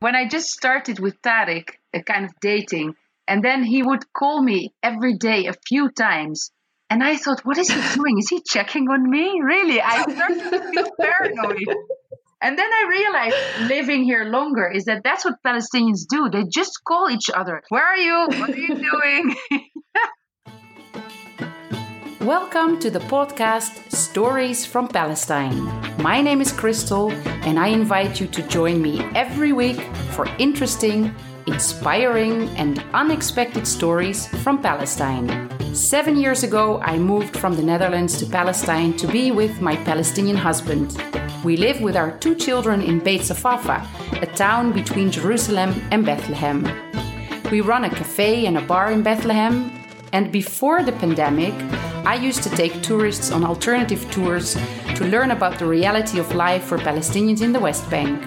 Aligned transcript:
when 0.00 0.16
I 0.16 0.26
just 0.26 0.48
started 0.48 0.98
with 0.98 1.20
Tarek, 1.22 1.74
a 1.94 2.02
kind 2.02 2.24
of 2.24 2.32
dating, 2.40 2.94
and 3.28 3.44
then 3.44 3.62
he 3.62 3.82
would 3.82 4.12
call 4.12 4.42
me 4.42 4.74
every 4.82 5.16
day 5.16 5.46
a 5.46 5.54
few 5.68 5.90
times. 5.90 6.50
And 6.88 7.04
I 7.04 7.16
thought, 7.16 7.44
what 7.44 7.58
is 7.58 7.68
he 7.68 7.80
doing? 7.94 8.18
Is 8.18 8.28
he 8.28 8.42
checking 8.42 8.88
on 8.88 9.08
me? 9.08 9.40
Really? 9.42 9.80
I 9.80 10.02
started 10.02 10.50
to 10.50 10.70
feel 10.70 10.90
paranoid. 11.00 11.76
And 12.42 12.58
then 12.58 12.70
I 12.72 12.86
realized 12.88 13.68
living 13.68 14.02
here 14.02 14.24
longer 14.24 14.70
is 14.70 14.84
that 14.86 15.02
that's 15.04 15.26
what 15.26 15.34
Palestinians 15.46 16.06
do. 16.08 16.30
They 16.30 16.44
just 16.50 16.80
call 16.88 17.10
each 17.10 17.28
other. 17.32 17.62
Where 17.68 17.84
are 17.84 17.98
you? 17.98 18.40
What 18.40 18.50
are 18.50 18.56
you 18.56 18.76
doing? 18.76 19.36
Welcome 22.24 22.78
to 22.80 22.90
the 22.90 22.98
podcast 22.98 23.90
Stories 23.90 24.66
from 24.66 24.88
Palestine. 24.88 25.56
My 26.02 26.20
name 26.20 26.42
is 26.42 26.52
Crystal, 26.52 27.10
and 27.46 27.58
I 27.58 27.68
invite 27.68 28.20
you 28.20 28.26
to 28.26 28.42
join 28.42 28.82
me 28.82 29.00
every 29.14 29.54
week 29.54 29.80
for 30.10 30.26
interesting, 30.38 31.14
inspiring, 31.46 32.50
and 32.58 32.84
unexpected 32.92 33.66
stories 33.66 34.26
from 34.44 34.60
Palestine. 34.60 35.48
Seven 35.74 36.18
years 36.18 36.42
ago, 36.42 36.78
I 36.82 36.98
moved 36.98 37.38
from 37.38 37.56
the 37.56 37.62
Netherlands 37.62 38.18
to 38.18 38.26
Palestine 38.26 38.98
to 38.98 39.06
be 39.08 39.30
with 39.30 39.62
my 39.62 39.76
Palestinian 39.76 40.36
husband. 40.36 41.02
We 41.42 41.56
live 41.56 41.80
with 41.80 41.96
our 41.96 42.18
two 42.18 42.34
children 42.34 42.82
in 42.82 42.98
Beit 42.98 43.22
Safafa, 43.22 43.88
a 44.20 44.26
town 44.26 44.72
between 44.72 45.10
Jerusalem 45.10 45.74
and 45.90 46.04
Bethlehem. 46.04 46.68
We 47.50 47.62
run 47.62 47.84
a 47.84 47.90
cafe 47.90 48.44
and 48.44 48.58
a 48.58 48.60
bar 48.60 48.92
in 48.92 49.02
Bethlehem, 49.02 49.79
and 50.12 50.32
before 50.32 50.82
the 50.82 50.92
pandemic, 50.92 51.54
I 52.04 52.14
used 52.14 52.42
to 52.42 52.50
take 52.50 52.82
tourists 52.82 53.30
on 53.30 53.44
alternative 53.44 54.10
tours 54.10 54.56
to 54.96 55.04
learn 55.04 55.30
about 55.30 55.58
the 55.58 55.66
reality 55.66 56.18
of 56.18 56.34
life 56.34 56.64
for 56.64 56.78
Palestinians 56.78 57.42
in 57.42 57.52
the 57.52 57.60
West 57.60 57.88
Bank. 57.90 58.22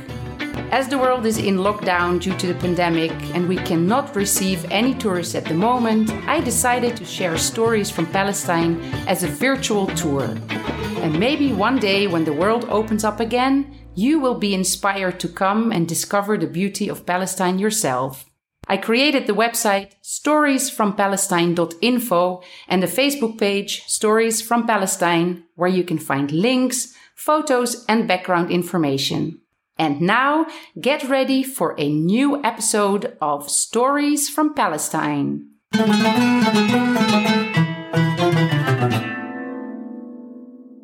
As 0.72 0.88
the 0.88 0.98
world 0.98 1.26
is 1.26 1.38
in 1.38 1.58
lockdown 1.58 2.20
due 2.20 2.36
to 2.38 2.48
the 2.48 2.56
pandemic 2.56 3.12
and 3.36 3.48
we 3.48 3.58
cannot 3.58 4.16
receive 4.16 4.66
any 4.72 4.94
tourists 4.96 5.36
at 5.36 5.46
the 5.46 5.54
moment, 5.54 6.10
I 6.28 6.40
decided 6.40 6.98
to 6.98 7.06
share 7.06 7.38
stories 7.38 7.92
from 7.92 8.08
Palestine 8.08 8.82
as 9.08 9.24
a 9.24 9.28
virtual 9.28 9.88
tour. 9.88 10.24
And 11.04 11.20
maybe 11.20 11.54
one 11.54 11.78
day 11.78 12.08
when 12.08 12.24
the 12.24 12.34
world 12.34 12.66
opens 12.70 13.04
up 13.04 13.20
again, 13.20 13.78
you 13.94 14.20
will 14.20 14.40
be 14.40 14.56
inspired 14.56 15.20
to 15.20 15.28
come 15.28 15.72
and 15.72 15.88
discover 15.88 16.38
the 16.38 16.48
beauty 16.48 16.90
of 16.90 17.06
Palestine 17.06 17.60
yourself. 17.60 18.33
I 18.68 18.78
created 18.78 19.28
the 19.28 19.34
website 19.34 19.92
storiesfrompalestine.info 20.04 22.44
and 22.68 22.82
the 22.82 22.88
Facebook 22.88 23.38
page 23.38 23.84
Stories 23.88 24.42
from 24.42 24.66
Palestine, 24.66 25.44
where 25.56 25.70
you 25.70 25.84
can 25.84 26.00
find 26.00 26.32
links, 26.32 26.96
photos, 27.16 27.86
and 27.88 28.08
background 28.08 28.50
information. 28.52 29.42
And 29.78 30.02
now 30.02 30.48
get 30.80 31.10
ready 31.10 31.44
for 31.44 31.76
a 31.78 31.90
new 31.90 32.42
episode 32.44 33.18
of 33.22 33.50
Stories 33.50 34.30
from 34.30 34.54
Palestine. 34.54 35.50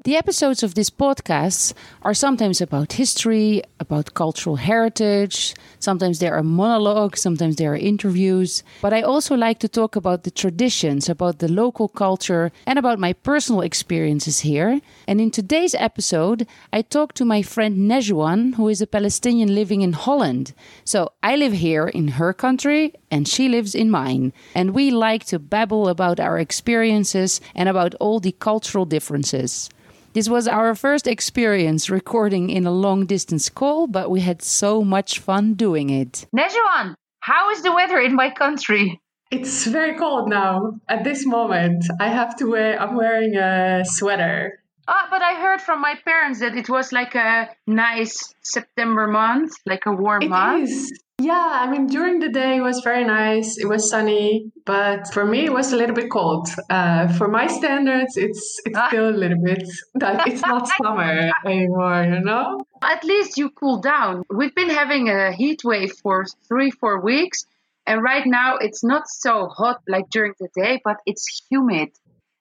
The 0.09 0.17
episodes 0.17 0.63
of 0.63 0.73
this 0.73 0.89
podcast 0.89 1.75
are 2.01 2.15
sometimes 2.15 2.61
about 2.61 2.93
history, 2.93 3.61
about 3.79 4.15
cultural 4.15 4.55
heritage, 4.55 5.53
sometimes 5.77 6.17
there 6.17 6.33
are 6.33 6.41
monologues, 6.41 7.21
sometimes 7.21 7.57
there 7.57 7.73
are 7.73 7.77
interviews. 7.77 8.63
But 8.81 8.91
I 8.91 9.03
also 9.03 9.35
like 9.35 9.59
to 9.59 9.69
talk 9.69 9.95
about 9.95 10.23
the 10.23 10.31
traditions, 10.31 11.09
about 11.09 11.37
the 11.37 11.47
local 11.47 11.87
culture, 11.87 12.51
and 12.65 12.79
about 12.79 12.97
my 12.97 13.13
personal 13.13 13.61
experiences 13.61 14.39
here. 14.39 14.81
And 15.07 15.21
in 15.21 15.29
today's 15.29 15.75
episode, 15.75 16.47
I 16.73 16.81
talk 16.81 17.13
to 17.13 17.23
my 17.23 17.43
friend 17.43 17.87
Nejwan, 17.87 18.55
who 18.55 18.67
is 18.67 18.81
a 18.81 18.87
Palestinian 18.87 19.53
living 19.53 19.81
in 19.81 19.93
Holland. 19.93 20.55
So 20.85 21.11
I 21.21 21.35
live 21.35 21.53
here 21.53 21.87
in 21.87 22.07
her 22.17 22.33
country, 22.33 22.95
and 23.11 23.27
she 23.27 23.47
lives 23.47 23.75
in 23.75 23.91
mine. 23.91 24.33
And 24.55 24.73
we 24.73 24.89
like 24.89 25.25
to 25.25 25.37
babble 25.37 25.87
about 25.87 26.19
our 26.19 26.39
experiences 26.39 27.39
and 27.53 27.69
about 27.69 27.93
all 27.99 28.19
the 28.19 28.31
cultural 28.31 28.85
differences. 28.85 29.69
This 30.13 30.27
was 30.27 30.47
our 30.47 30.73
first 30.75 31.07
experience 31.07 31.89
recording 31.89 32.49
in 32.49 32.65
a 32.65 32.71
long 32.71 33.05
distance 33.05 33.47
call, 33.49 33.87
but 33.87 34.09
we 34.09 34.21
had 34.21 34.41
so 34.41 34.83
much 34.83 35.19
fun 35.19 35.53
doing 35.53 35.89
it. 35.89 36.25
Nejwan, 36.35 36.95
how 37.19 37.51
is 37.51 37.61
the 37.61 37.71
weather 37.71 37.99
in 37.99 38.15
my 38.15 38.29
country? 38.31 38.99
It's 39.31 39.65
very 39.67 39.95
cold 39.97 40.27
now. 40.29 40.73
At 40.87 41.03
this 41.03 41.25
moment, 41.25 41.85
I 41.99 42.07
have 42.09 42.35
to 42.37 42.45
wear, 42.49 42.81
I'm 42.81 42.95
wearing 42.95 43.35
a 43.37 43.83
sweater. 43.85 44.63
Ah, 44.87 45.07
but 45.11 45.21
I 45.21 45.35
heard 45.39 45.61
from 45.61 45.79
my 45.81 45.93
parents 46.03 46.39
that 46.39 46.55
it 46.55 46.67
was 46.67 46.91
like 46.91 47.13
a 47.13 47.49
nice 47.67 48.33
September 48.41 49.05
month, 49.05 49.51
like 49.67 49.85
a 49.85 49.91
warm 49.91 50.23
It 50.23 50.29
month. 50.29 50.69
is. 50.69 50.91
Yeah, 51.21 51.49
I 51.63 51.69
mean, 51.69 51.87
during 51.87 52.19
the 52.19 52.29
day 52.29 52.57
it 52.57 52.61
was 52.61 52.79
very 52.81 53.03
nice. 53.03 53.57
It 53.57 53.67
was 53.67 53.89
sunny, 53.89 54.51
but 54.65 55.11
for 55.13 55.25
me 55.25 55.45
it 55.45 55.51
was 55.51 55.73
a 55.73 55.75
little 55.75 55.95
bit 55.95 56.09
cold. 56.09 56.47
Uh, 56.69 57.09
for 57.17 57.27
my 57.27 57.47
standards, 57.47 58.15
it's 58.15 58.59
it's 58.65 58.77
Ah. 58.77 58.87
still 58.87 59.09
a 59.09 59.17
little 59.23 59.41
bit. 59.43 59.63
That 59.95 60.27
it's 60.27 60.41
not 60.41 60.67
summer 60.81 61.31
anymore, 61.45 62.03
you 62.03 62.21
know. 62.21 62.61
At 62.81 63.03
least 63.03 63.37
you 63.37 63.49
cool 63.49 63.81
down. 63.81 64.23
We've 64.29 64.55
been 64.55 64.69
having 64.69 65.09
a 65.09 65.33
heat 65.33 65.61
wave 65.65 65.91
for 66.01 66.25
three, 66.47 66.71
four 66.71 67.01
weeks, 67.01 67.45
and 67.85 68.01
right 68.01 68.25
now 68.25 68.55
it's 68.55 68.83
not 68.83 69.03
so 69.09 69.47
hot 69.47 69.81
like 69.89 70.09
during 70.11 70.33
the 70.39 70.47
day, 70.55 70.79
but 70.85 70.97
it's 71.05 71.25
humid, 71.49 71.89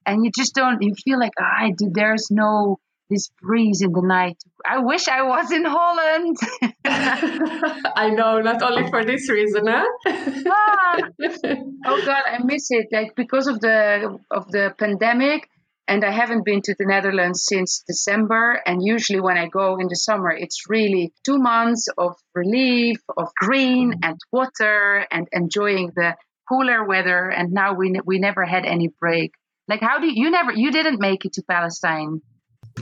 and 0.07 0.25
you 0.25 0.31
just 0.31 0.55
don't. 0.55 0.81
You 0.83 0.95
feel 1.05 1.19
like 1.19 1.35
ah, 1.41 1.71
there's 1.81 2.31
no 2.31 2.79
this 3.09 3.31
breeze 3.41 3.83
in 3.83 3.93
the 3.93 4.03
night. 4.03 4.37
I 4.65 4.79
wish 4.79 5.09
I 5.09 5.23
was 5.23 5.51
in 5.51 5.65
Holland. 5.65 6.37
I 6.85 8.11
know, 8.11 8.41
not 8.41 8.63
only 8.63 8.89
for 8.91 9.05
this 9.05 9.31
reason, 9.31 9.67
huh? 9.67 9.85
Ah. 10.51 10.99
oh 11.87 12.03
God, 12.05 12.23
I 12.27 12.43
miss 12.45 12.71
it. 12.71 12.89
Like 12.93 13.15
because 13.15 13.47
of 13.47 13.61
the 13.61 14.19
of 14.31 14.51
the 14.51 14.75
pandemic, 14.79 15.49
and 15.89 16.05
I 16.05 16.11
haven't 16.11 16.45
been 16.45 16.61
to 16.63 16.75
the 16.79 16.85
Netherlands 16.85 17.45
since 17.49 17.83
December. 17.87 18.61
And 18.67 18.83
usually 18.85 19.21
when 19.21 19.39
I 19.39 19.49
go 19.49 19.79
in 19.79 19.89
the 19.89 19.97
summer, 19.97 20.31
it's 20.31 20.69
really 20.69 21.15
two 21.25 21.39
months 21.39 21.89
of 21.97 22.17
relief, 22.35 22.99
of 23.17 23.29
green 23.41 23.95
and 24.03 24.19
water, 24.31 25.07
and 25.11 25.27
enjoying 25.33 25.93
the 25.97 26.15
cooler 26.47 26.85
weather. 26.85 27.31
And 27.31 27.53
now 27.53 27.73
we 27.73 27.99
we 28.05 28.19
never 28.19 28.45
had 28.45 28.67
any 28.67 28.89
break. 29.01 29.33
Like 29.67 29.81
how 29.81 29.99
do 29.99 30.07
you, 30.07 30.25
you 30.25 30.31
never 30.31 30.53
you 30.53 30.71
didn't 30.71 31.01
make 31.01 31.25
it 31.25 31.33
to 31.35 31.43
Palestine? 31.43 32.21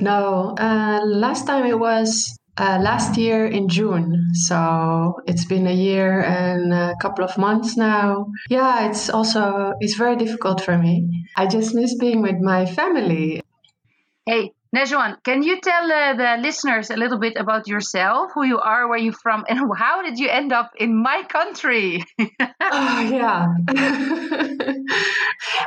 No, 0.01 0.55
uh, 0.59 1.01
last 1.05 1.47
time 1.47 1.67
it 1.67 1.79
was 1.79 2.37
uh, 2.59 2.79
last 2.83 3.17
year 3.17 3.47
in 3.47 3.69
June. 3.69 4.31
So 4.34 5.21
it's 5.27 5.45
been 5.45 5.67
a 5.67 5.73
year 5.73 6.23
and 6.23 6.73
a 6.73 6.95
couple 7.01 7.25
of 7.25 7.37
months 7.39 7.77
now. 7.77 8.27
Yeah, 8.49 8.89
it's 8.89 9.09
also 9.11 9.73
it's 9.81 9.97
very 9.97 10.17
difficult 10.17 10.61
for 10.61 10.77
me. 10.79 11.27
I 11.37 11.47
just 11.47 11.75
miss 11.75 11.97
being 11.99 12.23
with 12.23 12.37
my 12.41 12.67
family. 12.67 13.43
Hey, 14.27 14.53
Nejwan, 14.77 15.17
can 15.25 15.43
you 15.43 15.59
tell 15.59 15.91
uh, 15.91 16.13
the 16.15 16.37
listeners 16.43 16.91
a 16.91 16.97
little 16.97 17.19
bit 17.19 17.39
about 17.39 17.67
yourself, 17.67 18.33
who 18.35 18.45
you 18.45 18.59
are, 18.59 18.87
where 18.87 18.99
you're 18.99 19.21
from, 19.23 19.43
and 19.49 19.59
how 19.79 20.03
did 20.03 20.19
you 20.19 20.29
end 20.29 20.53
up 20.53 20.73
in 20.77 21.03
my 21.03 21.23
country? 21.23 22.05
Oh, 22.61 23.01
yeah. 23.11 23.47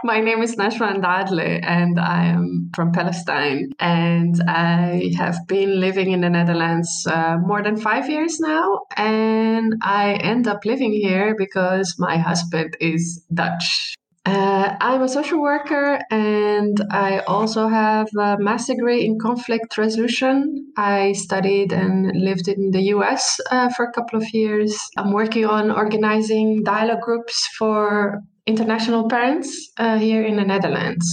My 0.04 0.20
name 0.22 0.44
is 0.44 0.56
Najwan 0.56 1.02
Dadle, 1.02 1.60
and 1.64 2.00
I 2.00 2.26
am 2.26 2.70
from 2.76 2.92
Palestine. 2.92 3.72
And 3.80 4.36
I 4.48 5.12
have 5.18 5.48
been 5.48 5.80
living 5.80 6.12
in 6.12 6.22
the 6.22 6.30
Netherlands 6.30 6.90
uh, 7.10 7.38
more 7.38 7.64
than 7.64 7.78
five 7.78 8.10
years 8.10 8.40
now. 8.40 8.82
And 8.96 9.76
I 9.82 10.14
end 10.22 10.48
up 10.48 10.66
living 10.66 10.94
here 10.94 11.36
because 11.36 11.96
my 11.98 12.18
husband 12.18 12.78
is 12.80 13.26
Dutch. 13.34 13.96
Uh, 14.26 14.76
I'm 14.82 15.02
a 15.02 15.08
social 15.08 15.42
worker 15.42 16.00
and 16.12 16.80
I 16.92 17.20
also 17.20 17.68
have 17.68 18.10
a 18.18 18.38
master's 18.38 18.76
degree 18.76 19.06
in 19.06 19.18
conflict 19.18 19.78
resolution. 19.78 20.72
I 20.78 21.14
studied 21.14 21.72
and 21.72 22.12
lived 22.14 22.48
in 22.48 22.72
the 22.72 22.82
US 22.96 23.40
uh, 23.50 23.70
for 23.70 23.86
a 23.86 23.92
couple 23.92 24.20
of 24.22 24.34
years. 24.34 24.78
I'm 24.98 25.14
working 25.14 25.46
on 25.46 25.72
organizing 25.72 26.64
dialogue 26.64 27.02
groups 27.02 27.48
for 27.58 28.22
international 28.46 29.08
parents 29.08 29.72
uh, 29.78 29.98
here 29.98 30.24
in 30.24 30.36
the 30.36 30.46
Netherlands. 30.46 31.08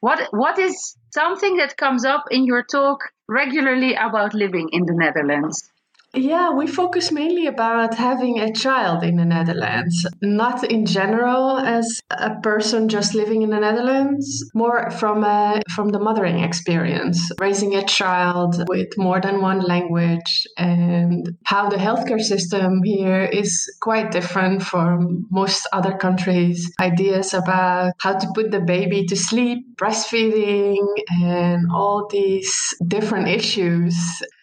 What 0.00 0.28
what 0.30 0.58
is 0.58 0.96
something 1.14 1.56
that 1.56 1.76
comes 1.76 2.04
up 2.04 2.24
in 2.30 2.44
your 2.44 2.62
talk 2.62 3.00
regularly 3.28 3.94
about 3.94 4.34
living 4.34 4.68
in 4.72 4.84
the 4.84 4.94
Netherlands? 4.94 5.70
Yeah, 6.14 6.50
we 6.52 6.66
focus 6.66 7.12
mainly 7.12 7.46
about 7.46 7.94
having 7.94 8.40
a 8.40 8.52
child 8.52 9.04
in 9.04 9.16
the 9.16 9.26
Netherlands, 9.26 10.06
not 10.22 10.64
in 10.64 10.86
general 10.86 11.58
as 11.58 12.00
a 12.10 12.34
person 12.40 12.88
just 12.88 13.14
living 13.14 13.42
in 13.42 13.50
the 13.50 13.60
Netherlands, 13.60 14.50
more 14.54 14.90
from 14.90 15.22
a, 15.22 15.60
from 15.74 15.90
the 15.90 15.98
mothering 15.98 16.40
experience, 16.40 17.30
raising 17.38 17.74
a 17.74 17.84
child 17.84 18.64
with 18.68 18.88
more 18.96 19.20
than 19.20 19.42
one 19.42 19.60
language 19.60 20.46
and 20.56 21.36
how 21.44 21.68
the 21.68 21.76
healthcare 21.76 22.20
system 22.20 22.82
here 22.84 23.24
is 23.24 23.70
quite 23.82 24.10
different 24.10 24.62
from 24.62 25.26
most 25.30 25.68
other 25.74 25.94
countries. 25.96 26.72
Ideas 26.80 27.34
about 27.34 27.92
how 27.98 28.16
to 28.18 28.26
put 28.34 28.50
the 28.50 28.60
baby 28.60 29.04
to 29.06 29.16
sleep, 29.16 29.76
breastfeeding 29.76 30.86
and 31.22 31.66
all 31.70 32.08
these 32.10 32.74
different 32.86 33.28
issues 33.28 33.94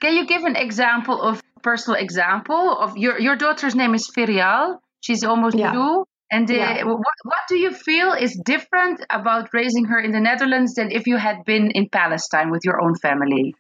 Can 0.05 0.13
you 0.15 0.27
give 0.27 0.43
an 0.43 0.55
example 0.55 1.19
of 1.19 1.41
personal 1.63 1.99
example 1.99 2.77
of 2.77 2.95
your 2.95 3.19
your 3.19 3.35
daughter's 3.35 3.73
name 3.73 3.95
is 3.95 4.07
Ferial. 4.15 4.77
She's 5.01 5.23
almost 5.23 5.57
Yeah. 5.57 5.71
two. 5.71 6.05
And 6.29 6.45
uh, 6.51 6.53
Yeah. 6.53 6.83
what, 6.83 7.17
what 7.31 7.43
do 7.49 7.55
you 7.57 7.71
feel 7.71 8.13
is 8.25 8.39
different 8.53 9.03
about 9.09 9.49
raising 9.51 9.85
her 9.85 9.99
in 9.99 10.11
the 10.11 10.19
Netherlands 10.19 10.75
than 10.75 10.91
if 10.91 11.07
you 11.07 11.17
had 11.17 11.37
been 11.43 11.71
in 11.71 11.89
Palestine 11.89 12.51
with 12.51 12.63
your 12.63 12.77
own 12.83 12.93
family? 13.05 13.55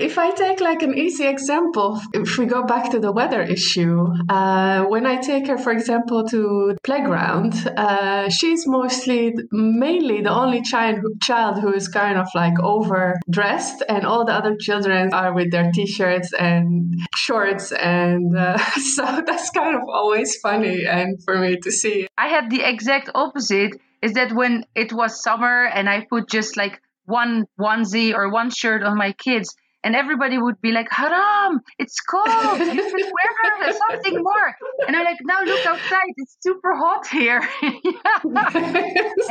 If 0.00 0.16
I 0.16 0.30
take 0.30 0.62
like 0.62 0.82
an 0.82 0.96
easy 0.96 1.26
example, 1.26 2.00
if 2.14 2.38
we 2.38 2.46
go 2.46 2.64
back 2.64 2.90
to 2.92 2.98
the 2.98 3.12
weather 3.12 3.42
issue, 3.42 4.06
uh, 4.30 4.84
when 4.84 5.04
I 5.04 5.16
take 5.16 5.46
her, 5.48 5.58
for 5.58 5.72
example, 5.72 6.24
to 6.28 6.74
playground, 6.82 7.52
uh, 7.76 8.30
she's 8.30 8.66
mostly, 8.66 9.34
mainly 9.52 10.22
the 10.22 10.30
only 10.30 10.62
child 10.62 11.00
child 11.22 11.60
who 11.60 11.74
is 11.74 11.86
kind 11.88 12.16
of 12.16 12.28
like 12.34 12.58
overdressed, 12.62 13.82
and 13.90 14.06
all 14.06 14.24
the 14.24 14.32
other 14.32 14.56
children 14.58 15.12
are 15.12 15.34
with 15.34 15.50
their 15.50 15.70
t-shirts 15.70 16.32
and 16.32 16.98
shorts, 17.14 17.70
and 17.70 18.34
uh, 18.34 18.56
so 18.94 19.04
that's 19.26 19.50
kind 19.50 19.76
of 19.76 19.82
always 19.86 20.34
funny 20.40 20.86
and 20.86 21.22
for 21.24 21.36
me 21.38 21.58
to 21.58 21.70
see. 21.70 22.06
I 22.16 22.28
had 22.28 22.48
the 22.48 22.62
exact 22.66 23.10
opposite. 23.14 23.72
Is 24.00 24.14
that 24.14 24.32
when 24.32 24.64
it 24.74 24.94
was 24.94 25.22
summer 25.22 25.66
and 25.66 25.86
I 25.86 26.06
put 26.08 26.26
just 26.26 26.56
like 26.56 26.80
one 27.04 27.44
onesie 27.60 28.14
or 28.14 28.32
one 28.32 28.48
shirt 28.48 28.82
on 28.82 28.96
my 28.96 29.12
kids, 29.12 29.54
and 29.84 29.96
everybody 29.96 30.38
would 30.38 30.60
be 30.60 30.72
like, 30.72 30.88
"Haram, 30.90 31.60
it's 31.78 32.00
cold. 32.00 32.58
You 32.60 32.82
should 32.90 33.08
wear 33.16 33.72
something 33.72 34.22
more." 34.22 34.56
And 34.86 34.96
I'm 34.96 35.04
like, 35.04 35.18
"Now 35.22 35.42
look 35.42 35.64
outside. 35.66 36.12
It's 36.16 36.36
super 36.40 36.74
hot 36.74 37.06
here." 37.06 37.42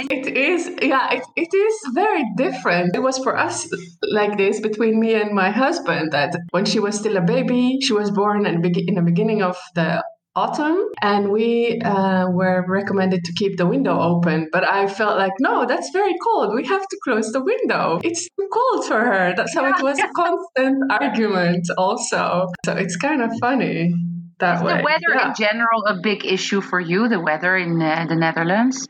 it 0.10 0.28
is 0.28 0.70
yeah 0.82 1.12
it, 1.12 1.24
it 1.36 1.54
is 1.54 1.76
very 1.94 2.24
different 2.36 2.96
it 2.96 3.00
was 3.00 3.18
for 3.20 3.38
us 3.38 3.68
like 4.12 4.38
this 4.38 4.60
between 4.60 5.00
me 5.00 5.14
and 5.14 5.32
my 5.34 5.50
husband 5.50 6.12
that 6.12 6.36
when 6.52 6.66
she 6.66 6.80
was 6.80 6.98
still 6.98 7.18
a 7.18 7.22
baby 7.22 7.78
she 7.82 7.94
was 7.94 8.12
born 8.12 8.46
in 8.46 8.62
the, 8.62 8.84
in 8.88 8.96
the 8.96 9.02
beginning 9.02 9.42
of 9.42 9.58
the 9.76 10.04
autumn 10.40 10.80
and 11.02 11.22
we 11.38 11.80
uh, 11.94 12.26
were 12.40 12.60
recommended 12.80 13.22
to 13.28 13.32
keep 13.40 13.54
the 13.62 13.68
window 13.74 13.96
open 14.12 14.38
but 14.56 14.64
i 14.80 14.82
felt 15.00 15.16
like 15.24 15.36
no 15.48 15.66
that's 15.72 15.90
very 16.00 16.16
cold 16.26 16.48
we 16.60 16.64
have 16.74 16.86
to 16.92 16.98
close 17.06 17.28
the 17.38 17.44
window 17.54 18.00
it's 18.10 18.24
too 18.36 18.48
cold 18.58 18.82
for 18.90 19.00
her 19.12 19.24
That- 19.36 19.50
so 19.50 19.66
it 19.74 19.82
was 19.90 19.98
a 20.00 20.10
constant 20.24 20.78
argument 21.02 21.64
also 21.78 22.48
so 22.66 22.72
it's 22.84 22.96
kind 23.08 23.22
of 23.22 23.32
funny 23.48 23.94
that 24.40 24.56
Is 24.58 24.64
way 24.64 24.78
the 24.78 24.84
weather 24.84 25.12
Yeah. 25.16 25.28
in 25.30 25.34
general 25.46 25.80
a 25.86 25.96
big 26.02 26.26
issue 26.26 26.62
for 26.62 26.80
you? 26.80 27.10
The 27.10 27.20
weather 27.20 27.58
in 27.58 27.82
uh, 27.82 28.06
the 28.08 28.16
Netherlands? 28.16 28.88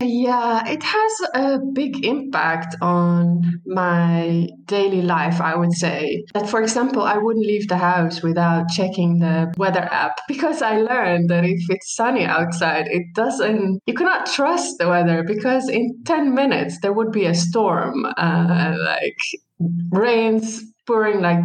Yeah, 0.00 0.64
it 0.68 0.80
has 0.84 1.12
a 1.34 1.58
big 1.72 2.04
impact 2.04 2.76
on 2.80 3.42
my 3.66 4.46
daily 4.66 5.02
life, 5.02 5.40
I 5.40 5.56
would 5.56 5.72
say. 5.72 6.24
That, 6.34 6.48
for 6.48 6.62
example, 6.62 7.02
I 7.02 7.16
wouldn't 7.18 7.44
leave 7.44 7.66
the 7.66 7.78
house 7.78 8.22
without 8.22 8.68
checking 8.68 9.18
the 9.18 9.52
weather 9.56 9.82
app 9.90 10.20
because 10.28 10.62
I 10.62 10.76
learned 10.78 11.30
that 11.30 11.44
if 11.44 11.60
it's 11.68 11.96
sunny 11.96 12.24
outside, 12.24 12.86
it 12.86 13.12
doesn't, 13.16 13.80
you 13.86 13.94
cannot 13.94 14.26
trust 14.26 14.78
the 14.78 14.88
weather 14.88 15.24
because 15.26 15.68
in 15.68 16.00
10 16.04 16.32
minutes 16.32 16.78
there 16.80 16.92
would 16.92 17.10
be 17.10 17.24
a 17.24 17.34
storm, 17.34 18.06
uh, 18.16 18.76
like 18.78 19.18
rains 19.90 20.62
pouring 20.86 21.20
like 21.22 21.40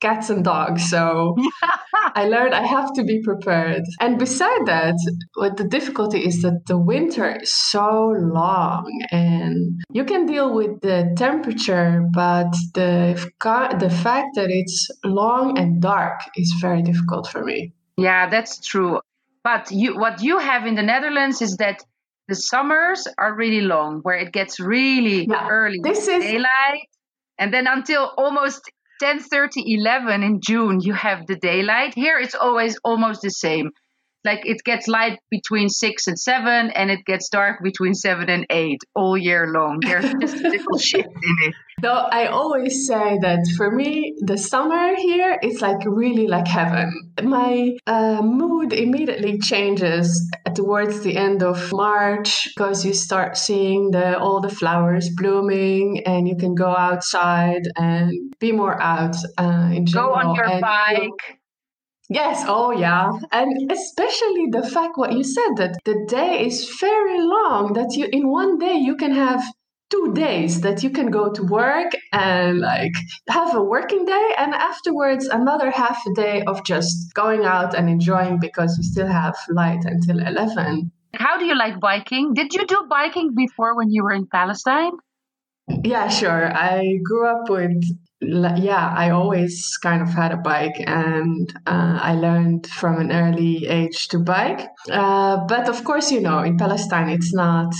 cats 0.00 0.30
and 0.30 0.44
dogs. 0.44 0.88
So 0.90 1.36
I 2.14 2.26
learned 2.28 2.54
I 2.54 2.66
have 2.66 2.92
to 2.94 3.04
be 3.04 3.20
prepared. 3.22 3.82
And 4.00 4.18
beside 4.18 4.66
that, 4.66 4.94
what 5.34 5.56
the 5.56 5.64
difficulty 5.64 6.20
is 6.24 6.42
that 6.42 6.62
the 6.66 6.78
winter 6.78 7.36
is 7.40 7.54
so 7.54 8.14
long 8.18 8.90
and 9.10 9.80
you 9.92 10.04
can 10.04 10.26
deal 10.26 10.54
with 10.54 10.80
the 10.80 11.12
temperature, 11.16 12.02
but 12.12 12.50
the 12.74 13.14
the 13.78 13.90
fact 13.90 14.28
that 14.34 14.48
it's 14.50 14.88
long 15.04 15.58
and 15.58 15.80
dark 15.80 16.20
is 16.36 16.54
very 16.60 16.82
difficult 16.82 17.28
for 17.28 17.44
me. 17.44 17.72
Yeah, 17.96 18.28
that's 18.28 18.60
true. 18.60 19.00
But 19.44 19.70
you, 19.70 19.96
what 19.96 20.22
you 20.22 20.38
have 20.38 20.66
in 20.66 20.74
the 20.74 20.82
Netherlands 20.82 21.40
is 21.40 21.56
that 21.58 21.82
the 22.28 22.34
summers 22.34 23.06
are 23.18 23.32
really 23.34 23.60
long, 23.60 24.00
where 24.02 24.16
it 24.18 24.32
gets 24.32 24.58
really 24.58 25.26
Yeah, 25.26 25.46
early 25.48 25.78
this 25.82 26.08
is- 26.08 26.24
daylight, 26.24 26.88
and 27.38 27.54
then 27.54 27.66
until 27.68 28.12
almost 28.18 28.62
10, 29.00 29.20
11 29.56 30.22
in 30.22 30.40
June, 30.40 30.80
you 30.80 30.94
have 30.94 31.26
the 31.26 31.36
daylight. 31.36 31.94
Here, 31.94 32.18
it's 32.18 32.34
always 32.34 32.78
almost 32.84 33.22
the 33.22 33.30
same. 33.30 33.70
Like 34.26 34.44
it 34.44 34.62
gets 34.64 34.88
light 34.88 35.20
between 35.30 35.68
six 35.68 36.08
and 36.08 36.18
seven, 36.18 36.70
and 36.70 36.90
it 36.90 37.04
gets 37.06 37.28
dark 37.28 37.62
between 37.62 37.94
seven 37.94 38.28
and 38.28 38.44
eight 38.50 38.80
all 38.94 39.16
year 39.16 39.46
long. 39.46 39.78
There's 39.80 40.12
just 40.20 40.36
a 40.44 40.48
little 40.48 40.78
shift 40.78 41.08
in 41.08 41.36
it. 41.48 41.54
Though 41.80 42.08
I 42.10 42.26
always 42.26 42.86
say 42.86 43.18
that 43.20 43.46
for 43.56 43.70
me, 43.70 44.16
the 44.20 44.38
summer 44.38 44.96
here 44.96 45.38
is 45.42 45.60
like 45.60 45.78
really 45.84 46.26
like 46.26 46.48
heaven. 46.48 47.12
My 47.22 47.76
uh, 47.86 48.22
mood 48.22 48.72
immediately 48.72 49.38
changes 49.38 50.08
towards 50.54 51.02
the 51.02 51.16
end 51.16 51.42
of 51.42 51.70
March 51.72 52.48
because 52.56 52.84
you 52.84 52.94
start 52.94 53.36
seeing 53.36 53.90
the 53.90 54.18
all 54.18 54.40
the 54.40 54.48
flowers 54.48 55.08
blooming, 55.14 56.02
and 56.04 56.26
you 56.26 56.36
can 56.36 56.54
go 56.54 56.74
outside 56.74 57.62
and 57.76 58.10
be 58.40 58.52
more 58.52 58.80
out 58.80 59.16
uh, 59.38 59.70
in 59.72 59.86
general. 59.86 60.10
Go 60.10 60.14
on 60.14 60.34
your 60.34 60.48
and 60.48 60.60
bike. 60.60 61.38
Yes, 62.08 62.44
oh 62.46 62.70
yeah. 62.70 63.10
And 63.32 63.70
especially 63.70 64.46
the 64.50 64.62
fact 64.62 64.96
what 64.96 65.12
you 65.12 65.24
said 65.24 65.56
that 65.56 65.78
the 65.84 66.04
day 66.08 66.46
is 66.46 66.76
very 66.80 67.20
long 67.20 67.72
that 67.72 67.96
you 67.96 68.08
in 68.12 68.30
one 68.30 68.58
day 68.58 68.76
you 68.76 68.96
can 68.96 69.12
have 69.12 69.42
two 69.90 70.12
days 70.14 70.60
that 70.62 70.82
you 70.82 70.90
can 70.90 71.10
go 71.10 71.32
to 71.32 71.42
work 71.44 71.92
and 72.12 72.60
like 72.60 72.92
have 73.28 73.54
a 73.54 73.62
working 73.62 74.04
day 74.04 74.34
and 74.38 74.54
afterwards 74.54 75.26
another 75.26 75.70
half 75.70 76.00
a 76.06 76.14
day 76.14 76.42
of 76.42 76.64
just 76.64 77.14
going 77.14 77.44
out 77.44 77.74
and 77.74 77.88
enjoying 77.88 78.38
because 78.40 78.76
you 78.76 78.84
still 78.84 79.06
have 79.06 79.36
light 79.48 79.84
until 79.84 80.18
11. 80.18 80.90
How 81.14 81.38
do 81.38 81.44
you 81.44 81.56
like 81.56 81.80
biking? 81.80 82.34
Did 82.34 82.52
you 82.52 82.66
do 82.66 82.86
biking 82.90 83.34
before 83.34 83.76
when 83.76 83.90
you 83.90 84.02
were 84.02 84.12
in 84.12 84.26
Palestine? 84.26 84.92
Yeah, 85.82 86.08
sure. 86.08 86.52
I 86.54 86.98
grew 87.02 87.26
up 87.28 87.48
with, 87.48 87.82
yeah, 88.20 88.94
I 88.96 89.10
always 89.10 89.76
kind 89.82 90.02
of 90.02 90.08
had 90.08 90.32
a 90.32 90.36
bike 90.36 90.82
and 90.86 91.52
uh, 91.66 91.98
I 92.00 92.14
learned 92.14 92.66
from 92.66 92.98
an 92.98 93.12
early 93.12 93.66
age 93.66 94.08
to 94.08 94.18
bike. 94.18 94.68
Uh, 94.90 95.44
but 95.46 95.68
of 95.68 95.84
course, 95.84 96.10
you 96.10 96.20
know, 96.20 96.40
in 96.40 96.56
Palestine, 96.56 97.08
it's 97.10 97.34
not 97.34 97.74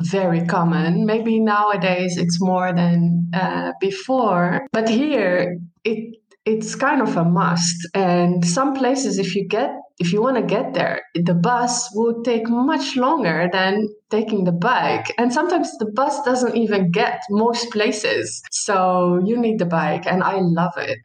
very 0.00 0.46
common. 0.46 1.04
Maybe 1.04 1.40
nowadays 1.40 2.16
it's 2.16 2.40
more 2.40 2.72
than 2.72 3.30
uh, 3.34 3.72
before. 3.80 4.66
But 4.72 4.88
here, 4.88 5.58
it 5.84 6.16
it's 6.44 6.74
kind 6.74 7.02
of 7.02 7.16
a 7.16 7.24
must. 7.24 7.76
And 7.94 8.44
some 8.44 8.74
places, 8.74 9.18
if 9.18 9.34
you 9.34 9.46
get 9.46 9.70
if 9.98 10.12
you 10.12 10.22
want 10.22 10.36
to 10.36 10.42
get 10.42 10.74
there, 10.74 11.02
the 11.14 11.34
bus 11.34 11.90
will 11.94 12.22
take 12.22 12.48
much 12.48 12.96
longer 12.96 13.48
than 13.52 13.88
taking 14.10 14.44
the 14.44 14.52
bike. 14.52 15.12
And 15.18 15.32
sometimes 15.32 15.76
the 15.78 15.90
bus 15.90 16.22
doesn't 16.22 16.56
even 16.56 16.90
get 16.90 17.20
most 17.30 17.70
places. 17.70 18.42
So 18.50 19.20
you 19.24 19.38
need 19.38 19.58
the 19.58 19.66
bike, 19.66 20.06
and 20.06 20.22
I 20.22 20.38
love 20.40 20.76
it. 20.76 20.98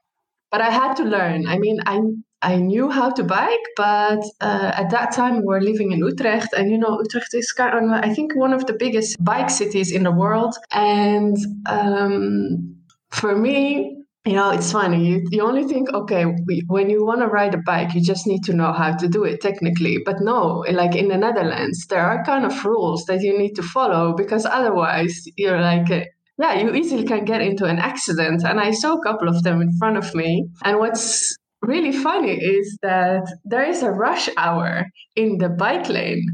But 0.52 0.62
I 0.62 0.70
had 0.70 0.96
to 0.96 1.04
learn. 1.04 1.48
I 1.48 1.58
mean, 1.58 1.80
I 1.86 2.00
I 2.42 2.58
knew 2.58 2.90
how 2.90 3.10
to 3.10 3.24
bike, 3.24 3.66
but 3.76 4.24
uh, 4.42 4.72
at 4.76 4.92
that 4.92 5.12
time 5.12 5.38
we 5.38 5.44
were 5.44 5.62
living 5.62 5.92
in 5.92 6.00
Utrecht, 6.00 6.54
and 6.54 6.70
you 6.72 6.78
know 6.78 7.00
Utrecht 7.02 7.34
is 7.34 7.52
kind 7.52 7.86
of, 7.86 7.92
I 7.92 8.14
think 8.14 8.36
one 8.36 8.54
of 8.54 8.68
the 8.68 8.74
biggest 8.74 9.22
bike 9.24 9.50
cities 9.50 9.92
in 9.92 10.04
the 10.04 10.12
world. 10.12 10.56
And 10.72 11.36
um, 11.66 12.76
for 13.10 13.36
me, 13.36 14.04
you 14.28 14.34
know, 14.34 14.50
it's 14.50 14.72
funny. 14.74 15.06
You, 15.06 15.24
you 15.32 15.42
only 15.42 15.64
think, 15.64 15.90
okay, 15.94 16.26
we, 16.46 16.64
when 16.68 16.90
you 16.90 17.06
want 17.06 17.22
to 17.22 17.28
ride 17.28 17.54
a 17.54 17.60
bike, 17.60 17.94
you 17.96 18.02
just 18.02 18.28
need 18.28 18.44
to 18.44 18.54
know 18.54 18.74
how 18.74 18.94
to 18.96 19.08
do 19.08 19.24
it 19.24 19.40
technically. 19.42 20.00
But 20.06 20.18
no, 20.20 20.66
like 20.70 20.96
in 20.96 21.08
the 21.08 21.18
Netherlands, 21.18 21.88
there 21.88 22.02
are 22.06 22.26
kind 22.26 22.46
of 22.46 22.66
rules 22.66 23.06
that 23.06 23.22
you 23.22 23.38
need 23.38 23.54
to 23.54 23.64
follow 23.64 24.14
because 24.16 24.46
otherwise 24.46 25.24
you're 25.38 25.62
like, 25.62 25.90
uh, 25.90 26.02
yeah, 26.38 26.56
you 26.56 26.74
easily 26.74 27.06
can 27.06 27.24
get 27.24 27.42
into 27.42 27.66
an 27.66 27.80
accident. 27.80 28.44
And 28.44 28.60
I 28.60 28.72
saw 28.72 28.96
a 28.96 29.04
couple 29.04 29.30
of 29.30 29.44
them 29.44 29.62
in 29.62 29.72
front 29.78 29.96
of 29.96 30.14
me. 30.14 30.50
And 30.64 30.78
what's 30.78 31.34
really 31.62 31.94
funny 31.94 32.34
is 32.34 32.78
that 32.82 33.24
there 33.46 33.64
is 33.64 33.82
a 33.82 33.92
rush 33.92 34.30
hour 34.36 34.88
in 35.16 35.38
the 35.38 35.50
bike 35.50 35.88
lane. 35.88 36.26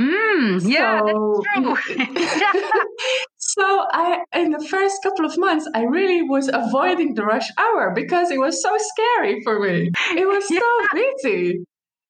Mm, 0.00 0.68
yeah, 0.68 0.98
So- 0.98 1.42
that's 1.54 1.86
true. 1.86 2.72
So 3.56 3.64
I, 3.92 4.18
in 4.34 4.50
the 4.50 4.64
first 4.74 5.02
couple 5.02 5.24
of 5.24 5.36
months, 5.38 5.68
I 5.74 5.82
really 5.82 6.22
was 6.22 6.48
avoiding 6.52 7.14
the 7.14 7.24
rush 7.24 7.48
hour 7.58 7.92
because 7.94 8.30
it 8.30 8.38
was 8.38 8.62
so 8.62 8.70
scary 8.78 9.40
for 9.42 9.58
me. 9.58 9.90
It 10.16 10.26
was 10.26 10.46
so 10.60 10.68
busy, 10.94 11.64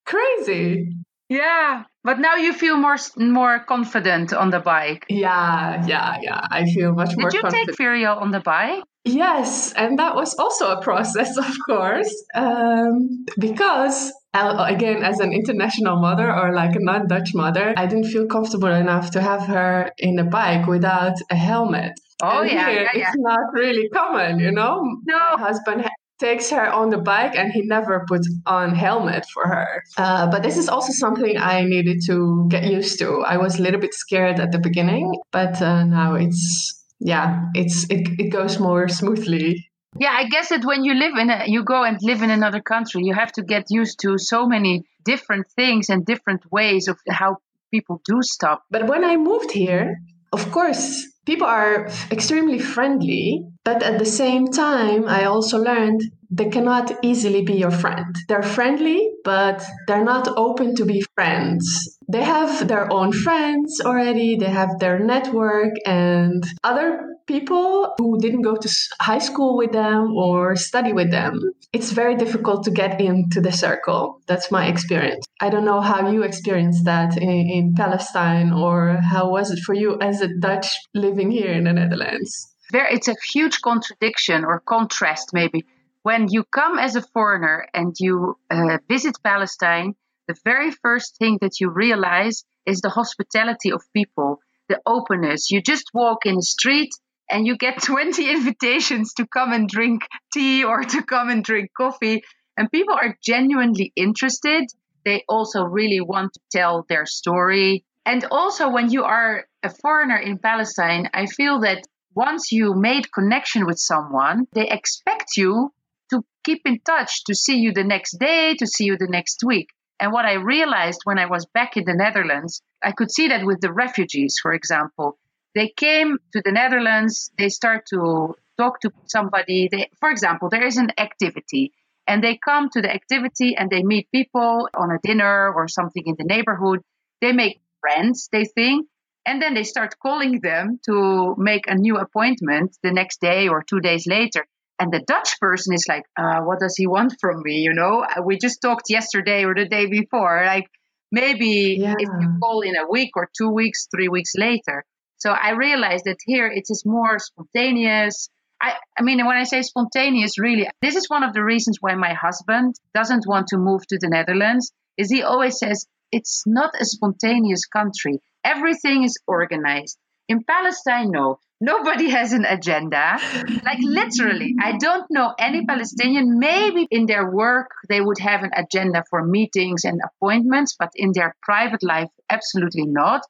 crazy. 0.06 0.90
yeah, 1.28 1.84
but 2.04 2.18
now 2.18 2.34
you 2.36 2.52
feel 2.52 2.76
more 2.76 2.98
more 3.16 3.60
confident 3.66 4.32
on 4.32 4.50
the 4.50 4.60
bike. 4.60 5.06
Yeah, 5.08 5.84
yeah, 5.86 6.18
yeah. 6.20 6.40
I 6.50 6.64
feel 6.74 6.92
much 6.92 7.16
more 7.16 7.30
Did 7.30 7.36
you 7.36 7.42
confident. 7.42 7.68
take 7.68 7.76
Ferial 7.78 8.20
on 8.20 8.30
the 8.32 8.40
bike? 8.40 8.82
Yes, 9.04 9.72
and 9.72 9.98
that 9.98 10.14
was 10.14 10.34
also 10.34 10.72
a 10.76 10.82
process, 10.82 11.36
of 11.48 11.54
course, 11.66 12.12
um, 12.34 13.24
because 13.38 14.12
again, 14.34 15.02
as 15.02 15.20
an 15.20 15.32
international 15.32 15.96
mother 16.00 16.32
or 16.32 16.54
like 16.54 16.76
a 16.76 16.80
non-Dutch 16.80 17.34
mother, 17.34 17.74
I 17.76 17.86
didn't 17.86 18.10
feel 18.10 18.26
comfortable 18.26 18.68
enough 18.72 19.10
to 19.12 19.20
have 19.20 19.42
her 19.46 19.90
in 19.98 20.18
a 20.18 20.24
bike 20.24 20.66
without 20.66 21.14
a 21.30 21.36
helmet. 21.36 21.92
Oh 22.22 22.42
And 22.42 22.50
yeah, 22.50 22.70
here, 22.70 22.82
yeah, 22.82 22.88
yeah. 22.94 23.08
it's 23.08 23.16
not 23.18 23.52
really 23.52 23.88
common, 23.88 24.38
you 24.38 24.52
know. 24.52 24.82
No. 25.06 25.36
My 25.36 25.42
husband 25.42 25.88
takes 26.20 26.50
her 26.50 26.70
on 26.70 26.90
the 26.90 26.98
bike 26.98 27.34
and 27.34 27.50
he 27.50 27.62
never 27.62 28.04
put 28.06 28.20
on 28.46 28.74
helmet 28.74 29.24
for 29.32 29.48
her. 29.48 29.82
Uh, 29.96 30.30
but 30.30 30.42
this 30.42 30.58
is 30.58 30.68
also 30.68 30.92
something 30.92 31.38
I 31.38 31.64
needed 31.64 32.00
to 32.06 32.46
get 32.50 32.64
used 32.64 32.98
to. 32.98 33.22
I 33.26 33.38
was 33.38 33.58
a 33.58 33.62
little 33.62 33.80
bit 33.80 33.94
scared 33.94 34.38
at 34.38 34.52
the 34.52 34.58
beginning, 34.58 35.12
but 35.32 35.60
uh, 35.62 35.84
now 35.84 36.14
it's 36.14 36.76
yeah, 37.00 37.46
it's 37.54 37.84
it, 37.88 38.06
it 38.18 38.30
goes 38.30 38.60
more 38.60 38.86
smoothly. 38.88 39.69
Yeah, 39.98 40.12
I 40.12 40.24
guess 40.24 40.50
that 40.50 40.64
when 40.64 40.84
you 40.84 40.94
live 40.94 41.16
in 41.16 41.30
a, 41.30 41.44
you 41.46 41.64
go 41.64 41.82
and 41.82 41.98
live 42.00 42.22
in 42.22 42.30
another 42.30 42.60
country, 42.60 43.02
you 43.04 43.14
have 43.14 43.32
to 43.32 43.42
get 43.42 43.64
used 43.70 43.98
to 44.00 44.18
so 44.18 44.46
many 44.46 44.84
different 45.04 45.46
things 45.56 45.90
and 45.90 46.06
different 46.06 46.42
ways 46.50 46.86
of 46.86 46.98
how 47.08 47.38
people 47.72 48.00
do 48.04 48.22
stuff. 48.22 48.60
But 48.70 48.86
when 48.86 49.04
I 49.04 49.16
moved 49.16 49.50
here, 49.50 49.98
of 50.32 50.50
course, 50.52 51.06
people 51.26 51.46
are 51.46 51.88
extremely 52.10 52.60
friendly, 52.60 53.49
but 53.64 53.82
at 53.82 53.98
the 53.98 54.06
same 54.06 54.46
time, 54.48 55.06
I 55.06 55.24
also 55.24 55.58
learned 55.58 56.00
they 56.30 56.48
cannot 56.48 56.92
easily 57.02 57.42
be 57.42 57.54
your 57.54 57.72
friend. 57.72 58.14
They're 58.28 58.42
friendly, 58.42 59.10
but 59.24 59.64
they're 59.86 60.04
not 60.04 60.28
open 60.36 60.76
to 60.76 60.84
be 60.84 61.04
friends. 61.14 61.98
They 62.08 62.22
have 62.22 62.68
their 62.68 62.90
own 62.92 63.12
friends 63.12 63.80
already, 63.84 64.36
they 64.36 64.50
have 64.50 64.78
their 64.78 64.98
network, 64.98 65.74
and 65.84 66.44
other 66.62 67.10
people 67.26 67.94
who 67.98 68.18
didn't 68.20 68.42
go 68.42 68.56
to 68.56 68.68
high 69.00 69.18
school 69.18 69.56
with 69.56 69.72
them 69.72 70.16
or 70.16 70.56
study 70.56 70.92
with 70.92 71.10
them, 71.10 71.34
it's 71.72 71.92
very 71.92 72.16
difficult 72.16 72.64
to 72.64 72.70
get 72.70 73.00
into 73.00 73.40
the 73.40 73.52
circle. 73.52 74.20
That's 74.26 74.50
my 74.50 74.66
experience. 74.66 75.24
I 75.40 75.48
don't 75.48 75.64
know 75.64 75.80
how 75.80 76.10
you 76.10 76.22
experienced 76.24 76.84
that 76.86 77.16
in, 77.16 77.30
in 77.56 77.74
Palestine 77.74 78.52
or 78.52 78.98
how 79.12 79.30
was 79.30 79.50
it 79.52 79.60
for 79.60 79.74
you 79.74 79.98
as 80.00 80.20
a 80.20 80.28
Dutch 80.40 80.68
living 80.94 81.30
here 81.30 81.52
in 81.52 81.64
the 81.64 81.72
Netherlands? 81.72 82.52
There, 82.70 82.86
it's 82.86 83.08
a 83.08 83.16
huge 83.32 83.60
contradiction 83.60 84.44
or 84.44 84.60
contrast, 84.60 85.30
maybe. 85.32 85.64
When 86.02 86.28
you 86.28 86.44
come 86.44 86.78
as 86.78 86.96
a 86.96 87.02
foreigner 87.02 87.66
and 87.74 87.94
you 87.98 88.38
uh, 88.50 88.78
visit 88.88 89.16
Palestine, 89.22 89.94
the 90.28 90.36
very 90.44 90.70
first 90.70 91.16
thing 91.18 91.38
that 91.40 91.60
you 91.60 91.70
realize 91.70 92.44
is 92.64 92.80
the 92.80 92.90
hospitality 92.90 93.72
of 93.72 93.82
people, 93.92 94.40
the 94.68 94.80
openness. 94.86 95.50
You 95.50 95.60
just 95.60 95.90
walk 95.92 96.24
in 96.24 96.36
the 96.36 96.42
street 96.42 96.90
and 97.28 97.46
you 97.46 97.56
get 97.56 97.82
20 97.82 98.30
invitations 98.30 99.14
to 99.14 99.26
come 99.26 99.52
and 99.52 99.68
drink 99.68 100.02
tea 100.32 100.64
or 100.64 100.82
to 100.82 101.02
come 101.02 101.28
and 101.28 101.42
drink 101.42 101.70
coffee. 101.76 102.22
And 102.56 102.70
people 102.70 102.94
are 102.94 103.18
genuinely 103.24 103.92
interested. 103.96 104.64
They 105.04 105.24
also 105.28 105.64
really 105.64 106.00
want 106.00 106.34
to 106.34 106.40
tell 106.52 106.84
their 106.88 107.06
story. 107.06 107.84
And 108.06 108.24
also, 108.30 108.70
when 108.70 108.90
you 108.90 109.04
are 109.04 109.44
a 109.62 109.70
foreigner 109.70 110.16
in 110.16 110.38
Palestine, 110.38 111.08
I 111.12 111.26
feel 111.26 111.60
that 111.60 111.86
once 112.20 112.52
you 112.52 112.74
made 112.74 113.10
connection 113.10 113.64
with 113.64 113.78
someone, 113.78 114.46
they 114.52 114.68
expect 114.68 115.38
you 115.38 115.72
to 116.10 116.22
keep 116.44 116.60
in 116.66 116.78
touch, 116.92 117.24
to 117.24 117.34
see 117.34 117.56
you 117.64 117.72
the 117.72 117.90
next 117.94 118.18
day, 118.18 118.54
to 118.58 118.66
see 118.66 118.84
you 118.84 118.96
the 118.98 119.14
next 119.18 119.42
week. 119.42 119.68
And 119.98 120.12
what 120.12 120.26
I 120.26 120.34
realized 120.34 121.00
when 121.04 121.18
I 121.18 121.26
was 121.34 121.46
back 121.46 121.78
in 121.78 121.84
the 121.84 121.94
Netherlands, 121.94 122.60
I 122.84 122.92
could 122.92 123.10
see 123.10 123.28
that 123.28 123.46
with 123.46 123.60
the 123.62 123.72
refugees, 123.72 124.36
for 124.42 124.52
example. 124.52 125.18
They 125.54 125.68
came 125.84 126.18
to 126.34 126.42
the 126.44 126.52
Netherlands, 126.52 127.30
they 127.38 127.48
start 127.48 127.86
to 127.92 128.34
talk 128.58 128.80
to 128.82 128.90
somebody. 129.06 129.68
They, 129.72 129.88
for 129.98 130.10
example, 130.10 130.50
there 130.50 130.66
is 130.70 130.76
an 130.76 130.90
activity, 130.98 131.72
and 132.06 132.22
they 132.22 132.36
come 132.36 132.68
to 132.74 132.82
the 132.82 132.92
activity 133.00 133.56
and 133.56 133.70
they 133.70 133.82
meet 133.82 134.12
people 134.12 134.68
on 134.74 134.90
a 134.90 135.00
dinner 135.02 135.52
or 135.56 135.68
something 135.68 136.04
in 136.04 136.16
the 136.18 136.30
neighborhood. 136.34 136.80
They 137.22 137.32
make 137.32 137.60
friends, 137.80 138.28
they 138.30 138.44
think, 138.44 138.88
and 139.26 139.40
then 139.40 139.54
they 139.54 139.64
start 139.64 139.94
calling 140.02 140.40
them 140.40 140.80
to 140.86 141.34
make 141.36 141.66
a 141.66 141.74
new 141.74 141.96
appointment 141.96 142.76
the 142.82 142.92
next 142.92 143.20
day 143.20 143.48
or 143.48 143.62
two 143.62 143.80
days 143.80 144.06
later. 144.06 144.46
And 144.78 144.90
the 144.90 145.04
Dutch 145.06 145.38
person 145.38 145.74
is 145.74 145.84
like, 145.86 146.04
uh, 146.18 146.40
what 146.40 146.60
does 146.60 146.74
he 146.76 146.86
want 146.86 147.16
from 147.20 147.42
me? 147.42 147.58
You 147.58 147.74
know, 147.74 148.06
we 148.24 148.38
just 148.38 148.62
talked 148.62 148.84
yesterday 148.88 149.44
or 149.44 149.54
the 149.54 149.66
day 149.66 149.86
before. 149.86 150.42
Like 150.46 150.66
maybe 151.12 151.76
yeah. 151.78 151.94
if 151.98 152.08
you 152.20 152.38
call 152.42 152.62
in 152.62 152.76
a 152.76 152.90
week 152.90 153.10
or 153.14 153.28
two 153.36 153.50
weeks, 153.50 153.88
three 153.94 154.08
weeks 154.08 154.32
later. 154.36 154.84
So 155.18 155.30
I 155.30 155.50
realized 155.50 156.06
that 156.06 156.16
here 156.24 156.46
it 156.46 156.64
is 156.70 156.84
more 156.86 157.18
spontaneous. 157.18 158.30
I, 158.62 158.72
I 158.98 159.02
mean, 159.02 159.24
when 159.26 159.36
I 159.36 159.44
say 159.44 159.60
spontaneous, 159.60 160.38
really, 160.38 160.66
this 160.80 160.96
is 160.96 161.10
one 161.10 161.24
of 161.24 161.34
the 161.34 161.44
reasons 161.44 161.76
why 161.80 161.94
my 161.94 162.14
husband 162.14 162.74
doesn't 162.94 163.24
want 163.26 163.48
to 163.48 163.58
move 163.58 163.86
to 163.88 163.98
the 164.00 164.08
Netherlands. 164.08 164.72
Is 164.96 165.10
he 165.10 165.22
always 165.22 165.58
says 165.58 165.86
it's 166.10 166.44
not 166.46 166.70
a 166.80 166.84
spontaneous 166.86 167.66
country. 167.66 168.20
Everything 168.44 169.04
is 169.04 169.18
organized. 169.26 169.98
In 170.28 170.44
Palestine, 170.44 171.10
no. 171.10 171.38
Nobody 171.60 172.08
has 172.18 172.32
an 172.32 172.44
agenda. 172.44 173.18
Like 173.64 173.80
literally, 173.82 174.54
I 174.60 174.78
don't 174.78 175.06
know 175.10 175.34
any 175.38 175.66
Palestinian. 175.66 176.38
Maybe 176.38 176.86
in 176.90 177.06
their 177.06 177.30
work 177.30 177.70
they 177.88 178.00
would 178.00 178.18
have 178.18 178.42
an 178.42 178.52
agenda 178.56 179.04
for 179.10 179.24
meetings 179.24 179.84
and 179.84 180.00
appointments, 180.04 180.76
but 180.78 180.90
in 180.94 181.12
their 181.12 181.36
private 181.42 181.82
life, 181.82 182.08
absolutely 182.30 182.86
not. 182.86 183.22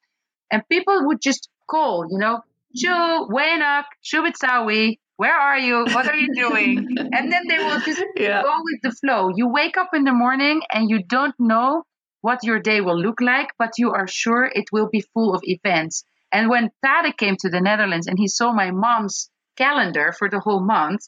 And 0.51 0.63
people 0.69 1.07
would 1.07 1.21
just 1.21 1.49
call, 1.69 2.07
you 2.11 2.19
know, 2.19 2.43
Shu, 2.77 2.89
Wenak, 2.89 3.85
Shubitsawi, 4.05 4.99
where 5.17 5.35
are 5.35 5.59
you? 5.59 5.85
What 5.85 6.07
are 6.09 6.17
you 6.17 6.35
doing? 6.35 6.97
and 6.97 7.33
then 7.33 7.43
they 7.49 7.59
will 7.59 7.81
just 7.81 8.03
yeah. 8.17 8.43
go 8.43 8.57
with 8.63 8.81
the 8.83 8.91
flow. 8.93 9.31
You 9.35 9.49
wake 9.49 9.77
up 9.77 9.91
in 9.93 10.05
the 10.05 10.13
morning 10.13 10.63
and 10.73 10.89
you 10.89 11.03
don't 11.03 11.35
know 11.39 11.85
what 12.21 12.45
your 12.45 12.61
day 12.61 12.81
will 12.81 13.01
look 13.01 13.21
like, 13.21 13.49
but 13.59 13.73
you 13.79 13.91
are 13.93 14.07
sure 14.07 14.45
it 14.45 14.67
will 14.73 14.89
be 14.91 15.05
full 15.15 15.35
of 15.35 15.41
events. 15.45 16.05
And 16.33 16.49
when 16.49 16.71
Tade 16.85 17.17
came 17.17 17.37
to 17.41 17.49
the 17.49 17.61
Netherlands 17.61 18.07
and 18.07 18.19
he 18.19 18.29
saw 18.29 18.53
my 18.53 18.71
mom's 18.71 19.31
calendar 19.57 20.13
for 20.19 20.29
the 20.29 20.41
whole 20.41 20.65
month, 20.65 21.01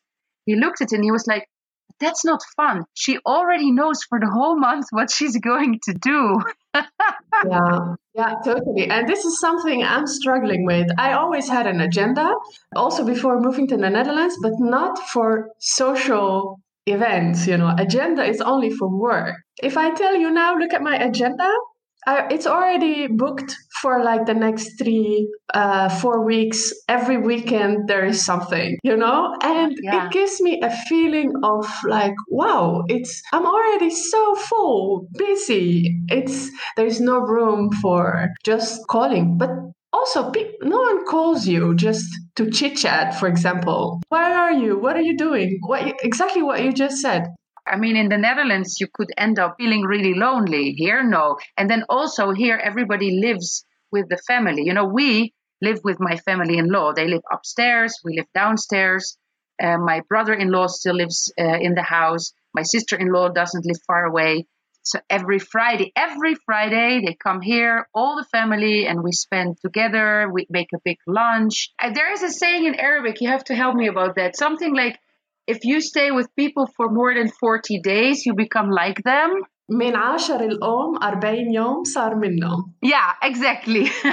he 0.46 0.56
looked 0.56 0.80
at 0.80 0.92
it 0.92 0.96
and 0.96 1.04
he 1.04 1.12
was 1.12 1.26
like, 1.26 1.48
that's 2.00 2.24
not 2.24 2.40
fun. 2.56 2.84
She 2.94 3.18
already 3.24 3.70
knows 3.70 4.02
for 4.08 4.18
the 4.18 4.28
whole 4.28 4.58
month 4.58 4.86
what 4.90 5.10
she's 5.10 5.38
going 5.38 5.78
to 5.84 5.94
do. 5.94 6.40
yeah, 6.74 7.94
yeah, 8.14 8.34
totally. 8.44 8.88
And 8.90 9.08
this 9.08 9.24
is 9.24 9.38
something 9.38 9.82
I'm 9.84 10.06
struggling 10.06 10.64
with. 10.64 10.88
I 10.98 11.12
always 11.12 11.48
had 11.48 11.66
an 11.66 11.80
agenda, 11.80 12.34
also 12.74 13.04
before 13.04 13.40
moving 13.40 13.68
to 13.68 13.76
the 13.76 13.90
Netherlands, 13.90 14.36
but 14.42 14.54
not 14.58 14.98
for 15.10 15.50
social 15.58 16.60
events. 16.86 17.46
You 17.46 17.56
know, 17.56 17.74
agenda 17.78 18.24
is 18.24 18.40
only 18.40 18.70
for 18.70 18.88
work. 18.88 19.34
If 19.62 19.76
I 19.76 19.90
tell 19.94 20.16
you 20.16 20.30
now, 20.30 20.56
look 20.56 20.72
at 20.72 20.82
my 20.82 20.96
agenda, 20.96 21.50
uh, 22.06 22.22
it's 22.30 22.46
already 22.46 23.06
booked 23.06 23.54
for 23.80 24.02
like 24.02 24.26
the 24.26 24.34
next 24.34 24.76
three, 24.78 25.28
uh, 25.54 25.88
four 25.88 26.24
weeks. 26.24 26.72
Every 26.88 27.16
weekend 27.16 27.88
there 27.88 28.04
is 28.04 28.24
something, 28.24 28.76
you 28.82 28.96
know, 28.96 29.36
and 29.42 29.76
yeah. 29.82 30.06
it 30.06 30.12
gives 30.12 30.40
me 30.40 30.60
a 30.62 30.70
feeling 30.88 31.32
of 31.44 31.64
like, 31.84 32.14
wow, 32.28 32.82
it's 32.88 33.22
I'm 33.32 33.46
already 33.46 33.90
so 33.90 34.34
full, 34.34 35.06
busy. 35.16 36.00
It's 36.08 36.50
there's 36.76 37.00
no 37.00 37.18
room 37.18 37.70
for 37.80 38.30
just 38.44 38.80
calling, 38.88 39.38
but 39.38 39.50
also 39.92 40.32
no 40.62 40.80
one 40.80 41.04
calls 41.06 41.46
you 41.46 41.74
just 41.74 42.06
to 42.36 42.50
chit 42.50 42.76
chat. 42.76 43.18
For 43.18 43.28
example, 43.28 44.00
where 44.08 44.38
are 44.38 44.52
you? 44.52 44.78
What 44.78 44.96
are 44.96 45.02
you 45.02 45.16
doing? 45.16 45.58
What 45.62 45.94
exactly 46.02 46.42
what 46.42 46.62
you 46.62 46.72
just 46.72 46.98
said? 46.98 47.28
I 47.66 47.76
mean, 47.76 47.96
in 47.96 48.08
the 48.08 48.18
Netherlands, 48.18 48.78
you 48.80 48.88
could 48.92 49.10
end 49.16 49.38
up 49.38 49.54
feeling 49.58 49.82
really 49.82 50.14
lonely. 50.14 50.72
Here, 50.72 51.02
no. 51.02 51.36
And 51.56 51.70
then 51.70 51.84
also, 51.88 52.32
here, 52.32 52.56
everybody 52.56 53.20
lives 53.20 53.64
with 53.92 54.08
the 54.08 54.18
family. 54.26 54.62
You 54.64 54.74
know, 54.74 54.86
we 54.86 55.32
live 55.60 55.78
with 55.84 55.98
my 56.00 56.16
family 56.16 56.58
in 56.58 56.68
law. 56.68 56.92
They 56.92 57.06
live 57.06 57.22
upstairs, 57.30 57.94
we 58.04 58.16
live 58.16 58.26
downstairs. 58.34 59.16
Uh, 59.62 59.78
my 59.78 60.00
brother 60.08 60.32
in 60.32 60.50
law 60.50 60.66
still 60.66 60.96
lives 60.96 61.32
uh, 61.38 61.58
in 61.60 61.74
the 61.74 61.82
house. 61.82 62.32
My 62.52 62.62
sister 62.62 62.96
in 62.96 63.12
law 63.12 63.28
doesn't 63.28 63.64
live 63.64 63.78
far 63.86 64.04
away. 64.04 64.46
So 64.83 64.99
every 65.09 65.39
Friday, 65.39 65.91
every 65.97 66.35
Friday, 66.45 67.01
they 67.05 67.13
come 67.13 67.41
here, 67.41 67.89
all 67.93 68.15
the 68.15 68.23
family, 68.23 68.87
and 68.87 69.03
we 69.03 69.11
spend 69.11 69.57
together. 69.61 70.29
We 70.31 70.47
make 70.49 70.69
a 70.73 70.79
big 70.83 70.97
lunch. 71.05 71.71
Uh, 71.77 71.91
there 71.91 72.13
is 72.13 72.23
a 72.23 72.29
saying 72.31 72.65
in 72.65 72.75
Arabic, 72.75 73.19
you 73.19 73.27
have 73.27 73.43
to 73.45 73.55
help 73.55 73.75
me 73.75 73.87
about 73.87 74.15
that. 74.15 74.37
Something 74.37 74.73
like, 74.73 74.97
if 75.45 75.65
you 75.65 75.81
stay 75.81 76.11
with 76.11 76.33
people 76.37 76.67
for 76.77 76.89
more 76.89 77.13
than 77.13 77.27
40 77.29 77.81
days, 77.81 78.25
you 78.25 78.33
become 78.33 78.69
like 78.69 79.03
them. 79.03 79.43
من 79.69 79.95
عاشر 79.95 80.39
الأم 80.39 80.97
40 81.03 81.53
يوم 81.53 81.83
صار 81.83 82.15
منه. 82.15 82.73
Yeah, 82.81 83.13
exactly. 83.21 83.85
so, 83.85 83.99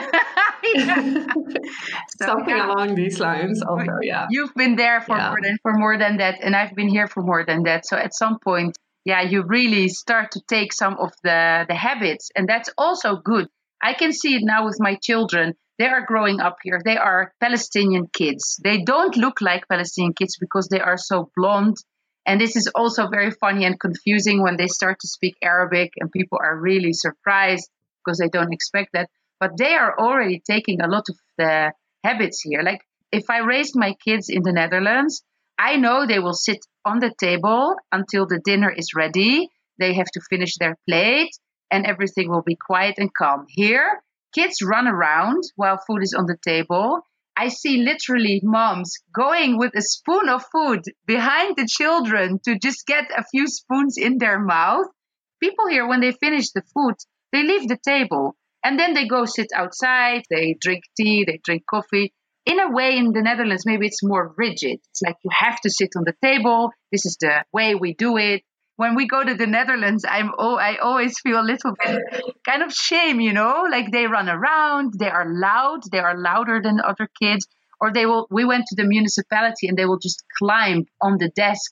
Something 2.26 2.56
yeah. 2.56 2.66
along 2.66 2.96
these 2.96 3.20
lines 3.20 3.62
also, 3.62 3.98
yeah. 4.02 4.26
You've 4.30 4.54
been 4.54 4.74
there 4.74 5.00
for 5.00 5.16
yeah. 5.16 5.28
more 5.28 5.40
than 5.40 5.56
for 5.62 5.72
more 5.74 5.96
than 5.96 6.16
that 6.16 6.42
and 6.42 6.56
I've 6.56 6.74
been 6.74 6.88
here 6.88 7.06
for 7.06 7.22
more 7.22 7.44
than 7.46 7.62
that. 7.64 7.86
So 7.86 7.96
at 7.96 8.14
some 8.14 8.40
point, 8.40 8.76
yeah, 9.05 9.21
you 9.21 9.43
really 9.43 9.87
start 9.87 10.31
to 10.31 10.41
take 10.47 10.73
some 10.73 10.97
of 10.99 11.11
the 11.23 11.65
the 11.67 11.75
habits 11.75 12.29
and 12.35 12.47
that's 12.47 12.69
also 12.77 13.15
good. 13.15 13.47
I 13.81 13.93
can 13.93 14.11
see 14.11 14.35
it 14.35 14.43
now 14.43 14.65
with 14.65 14.77
my 14.79 14.95
children 14.95 15.55
they 15.79 15.87
are 15.87 16.05
growing 16.05 16.41
up 16.41 16.57
here. 16.61 16.81
They 16.83 16.97
are 16.97 17.33
Palestinian 17.39 18.07
kids. 18.13 18.59
They 18.61 18.83
don't 18.83 19.15
look 19.15 19.39
like 19.39 19.69
Palestinian 19.69 20.13
kids 20.13 20.35
because 20.37 20.67
they 20.67 20.81
are 20.81 20.97
so 20.97 21.31
blonde. 21.37 21.77
And 22.25 22.39
this 22.39 22.57
is 22.57 22.67
also 22.75 23.07
very 23.07 23.31
funny 23.31 23.63
and 23.63 23.79
confusing 23.79 24.43
when 24.43 24.57
they 24.57 24.67
start 24.67 24.99
to 24.99 25.07
speak 25.07 25.37
Arabic 25.41 25.93
and 25.95 26.11
people 26.11 26.37
are 26.43 26.59
really 26.59 26.91
surprised 26.91 27.69
because 28.03 28.17
they 28.17 28.27
don't 28.27 28.51
expect 28.51 28.89
that. 28.91 29.09
But 29.39 29.57
they 29.57 29.73
are 29.73 29.97
already 29.97 30.41
taking 30.45 30.81
a 30.81 30.89
lot 30.89 31.05
of 31.07 31.15
the 31.37 31.71
habits 32.03 32.41
here. 32.41 32.61
Like 32.61 32.81
if 33.13 33.29
I 33.29 33.39
raised 33.39 33.75
my 33.77 33.95
kids 34.03 34.27
in 34.27 34.43
the 34.43 34.51
Netherlands, 34.51 35.23
I 35.59 35.75
know 35.75 36.07
they 36.07 36.19
will 36.19 36.33
sit 36.33 36.65
on 36.85 36.99
the 36.99 37.13
table 37.19 37.75
until 37.91 38.25
the 38.25 38.39
dinner 38.39 38.71
is 38.71 38.93
ready. 38.95 39.49
They 39.77 39.93
have 39.93 40.07
to 40.13 40.21
finish 40.29 40.55
their 40.57 40.77
plate 40.87 41.37
and 41.69 41.85
everything 41.85 42.29
will 42.29 42.41
be 42.41 42.55
quiet 42.55 42.95
and 42.97 43.13
calm. 43.13 43.45
Here, 43.49 44.01
kids 44.33 44.61
run 44.61 44.87
around 44.87 45.43
while 45.57 45.77
food 45.85 46.01
is 46.01 46.15
on 46.17 46.27
the 46.27 46.37
table. 46.41 47.01
I 47.35 47.49
see 47.49 47.83
literally 47.83 48.39
moms 48.41 48.93
going 49.13 49.57
with 49.57 49.75
a 49.75 49.81
spoon 49.81 50.29
of 50.29 50.45
food 50.49 50.83
behind 51.05 51.57
the 51.57 51.67
children 51.69 52.39
to 52.45 52.57
just 52.57 52.85
get 52.87 53.11
a 53.17 53.25
few 53.25 53.45
spoons 53.47 53.97
in 53.97 54.17
their 54.17 54.39
mouth. 54.39 54.87
People 55.41 55.67
here, 55.67 55.87
when 55.87 55.99
they 55.99 56.13
finish 56.13 56.51
the 56.51 56.63
food, 56.73 56.95
they 57.33 57.43
leave 57.43 57.67
the 57.67 57.79
table 57.85 58.37
and 58.63 58.79
then 58.79 58.93
they 58.93 59.07
go 59.07 59.25
sit 59.25 59.47
outside, 59.53 60.23
they 60.29 60.55
drink 60.59 60.83
tea, 60.97 61.25
they 61.25 61.39
drink 61.43 61.63
coffee. 61.69 62.13
In 62.49 62.59
a 62.59 62.71
way, 62.71 62.97
in 62.97 63.11
the 63.13 63.21
Netherlands, 63.21 63.63
maybe 63.65 63.85
it's 63.85 64.03
more 64.03 64.33
rigid. 64.37 64.79
It's 64.91 65.01
like 65.05 65.17
you 65.23 65.29
have 65.31 65.61
to 65.61 65.69
sit 65.69 65.89
on 65.95 66.03
the 66.03 66.15
table. 66.21 66.71
This 66.91 67.05
is 67.05 67.17
the 67.19 67.43
way 67.53 67.75
we 67.75 67.93
do 67.93 68.17
it 68.17 68.43
when 68.79 68.95
we 68.95 69.07
go 69.07 69.21
to 69.21 69.35
the 69.35 69.45
Netherlands, 69.45 70.05
I'm 70.07 70.31
oh, 70.37 70.55
I 70.55 70.77
always 70.77 71.19
feel 71.19 71.37
a 71.41 71.43
little 71.43 71.73
bit 71.83 71.99
kind 72.47 72.63
of 72.63 72.71
shame, 72.71 73.19
you 73.19 73.33
know, 73.33 73.67
like 73.69 73.91
they 73.91 74.07
run 74.07 74.29
around, 74.29 74.93
they 74.97 75.09
are 75.09 75.25
loud, 75.27 75.81
they 75.91 75.99
are 75.99 76.17
louder 76.17 76.61
than 76.63 76.79
other 76.79 77.09
kids, 77.21 77.45
or 77.81 77.91
they 77.91 78.05
will. 78.05 78.25
We 78.31 78.45
went 78.45 78.67
to 78.67 78.77
the 78.77 78.85
municipality 78.85 79.67
and 79.67 79.77
they 79.77 79.83
will 79.83 79.99
just 79.99 80.23
climb 80.37 80.85
on 81.01 81.17
the 81.17 81.27
desk 81.27 81.71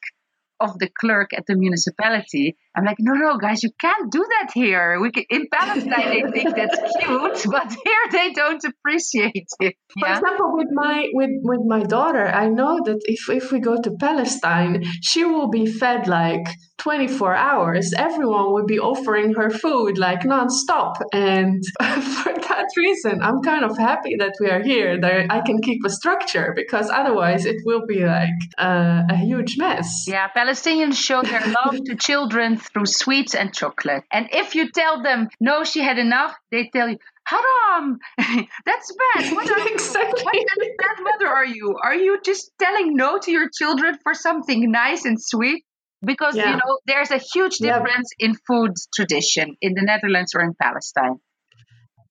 of 0.60 0.78
the 0.80 0.90
clerk 1.00 1.30
at 1.34 1.46
the 1.48 1.56
municipality. 1.56 2.58
I'm 2.76 2.86
like, 2.86 2.98
no, 3.00 3.14
no, 3.14 3.38
guys, 3.38 3.64
you 3.64 3.72
can't 3.80 4.12
do 4.12 4.26
that 4.30 4.52
here. 4.54 5.00
We 5.02 5.12
can, 5.12 5.26
in 5.30 5.48
Palestine 5.52 6.10
they 6.10 6.32
think 6.32 6.56
that's 6.56 6.80
cute, 7.00 7.52
but 7.52 7.72
here 7.72 8.06
they 8.12 8.34
don't 8.34 8.64
appreciate 8.64 9.48
it. 9.60 9.76
For 10.00 10.08
example, 10.08 10.54
with 10.54 10.68
my 10.72 11.08
with 11.14 11.32
with 11.44 11.62
my 11.66 11.84
daughter, 11.84 12.28
I 12.28 12.48
know 12.50 12.80
that 12.86 13.00
if 13.06 13.30
if 13.30 13.52
we 13.52 13.60
go 13.60 13.82
to 13.82 13.92
Palestine, 14.00 14.84
she 15.02 15.24
will 15.24 15.50
be 15.50 15.66
fed 15.66 16.08
like 16.08 16.48
24 16.78 17.36
hours. 17.36 17.94
Everyone 17.98 18.54
would 18.54 18.68
be 18.68 18.80
offering 18.80 19.34
her 19.34 19.50
food 19.50 19.98
like 19.98 20.22
nonstop, 20.22 20.96
and 21.14 21.64
for 21.80 22.34
that 22.34 22.68
reason, 22.76 23.22
I'm 23.22 23.42
kind 23.42 23.66
of 23.66 23.78
happy 23.78 24.16
that 24.18 24.34
we 24.40 24.50
are 24.50 24.62
here. 24.62 25.00
That 25.00 25.28
I 25.30 25.42
can 25.42 25.62
keep 25.62 25.84
a 25.86 25.90
structure 25.90 26.54
because 26.56 26.90
otherwise 26.90 27.46
it 27.46 27.58
will 27.66 27.86
be 27.86 28.06
like 28.06 28.40
uh, 28.58 29.04
a 29.10 29.16
huge 29.16 29.58
mess. 29.58 30.06
Yeah, 30.08 30.28
Palestinians 30.36 30.96
show 30.96 31.22
their 31.22 31.46
love 31.66 31.84
to 31.86 31.96
children 31.96 32.58
through 32.58 32.86
sweets 32.86 33.36
and 33.36 33.54
chocolate. 33.54 34.04
And 34.12 34.30
if 34.32 34.56
you 34.56 34.72
tell 34.72 35.02
them, 35.02 35.30
no, 35.40 35.64
she 35.64 35.82
had 35.82 35.98
enough, 35.98 36.36
they 36.52 36.70
tell 36.74 36.90
you, 36.90 36.98
haram, 37.28 38.00
that's 38.66 38.96
bad. 39.16 39.36
What, 39.36 39.50
are 39.50 39.68
exactly. 39.68 40.24
what 40.24 40.34
kind 40.34 40.62
of 40.62 40.78
bad 40.78 41.04
mother 41.04 41.28
are 41.28 41.46
you? 41.46 41.76
Are 41.84 41.96
you 41.96 42.20
just 42.24 42.52
telling 42.60 42.96
no 42.96 43.20
to 43.20 43.32
your 43.32 43.50
children 43.50 43.98
for 44.04 44.14
something 44.14 44.72
nice 44.72 45.06
and 45.06 45.18
sweet? 45.22 45.64
Because, 46.06 46.36
yeah. 46.36 46.52
you 46.52 46.56
know, 46.58 46.80
there's 46.86 47.12
a 47.12 47.18
huge 47.18 47.58
difference 47.58 48.12
in 48.20 48.36
food 48.48 48.74
tradition 48.96 49.56
in 49.62 49.74
the 49.74 49.82
Netherlands 49.82 50.34
or 50.36 50.42
in 50.42 50.54
Palestine. 50.62 51.20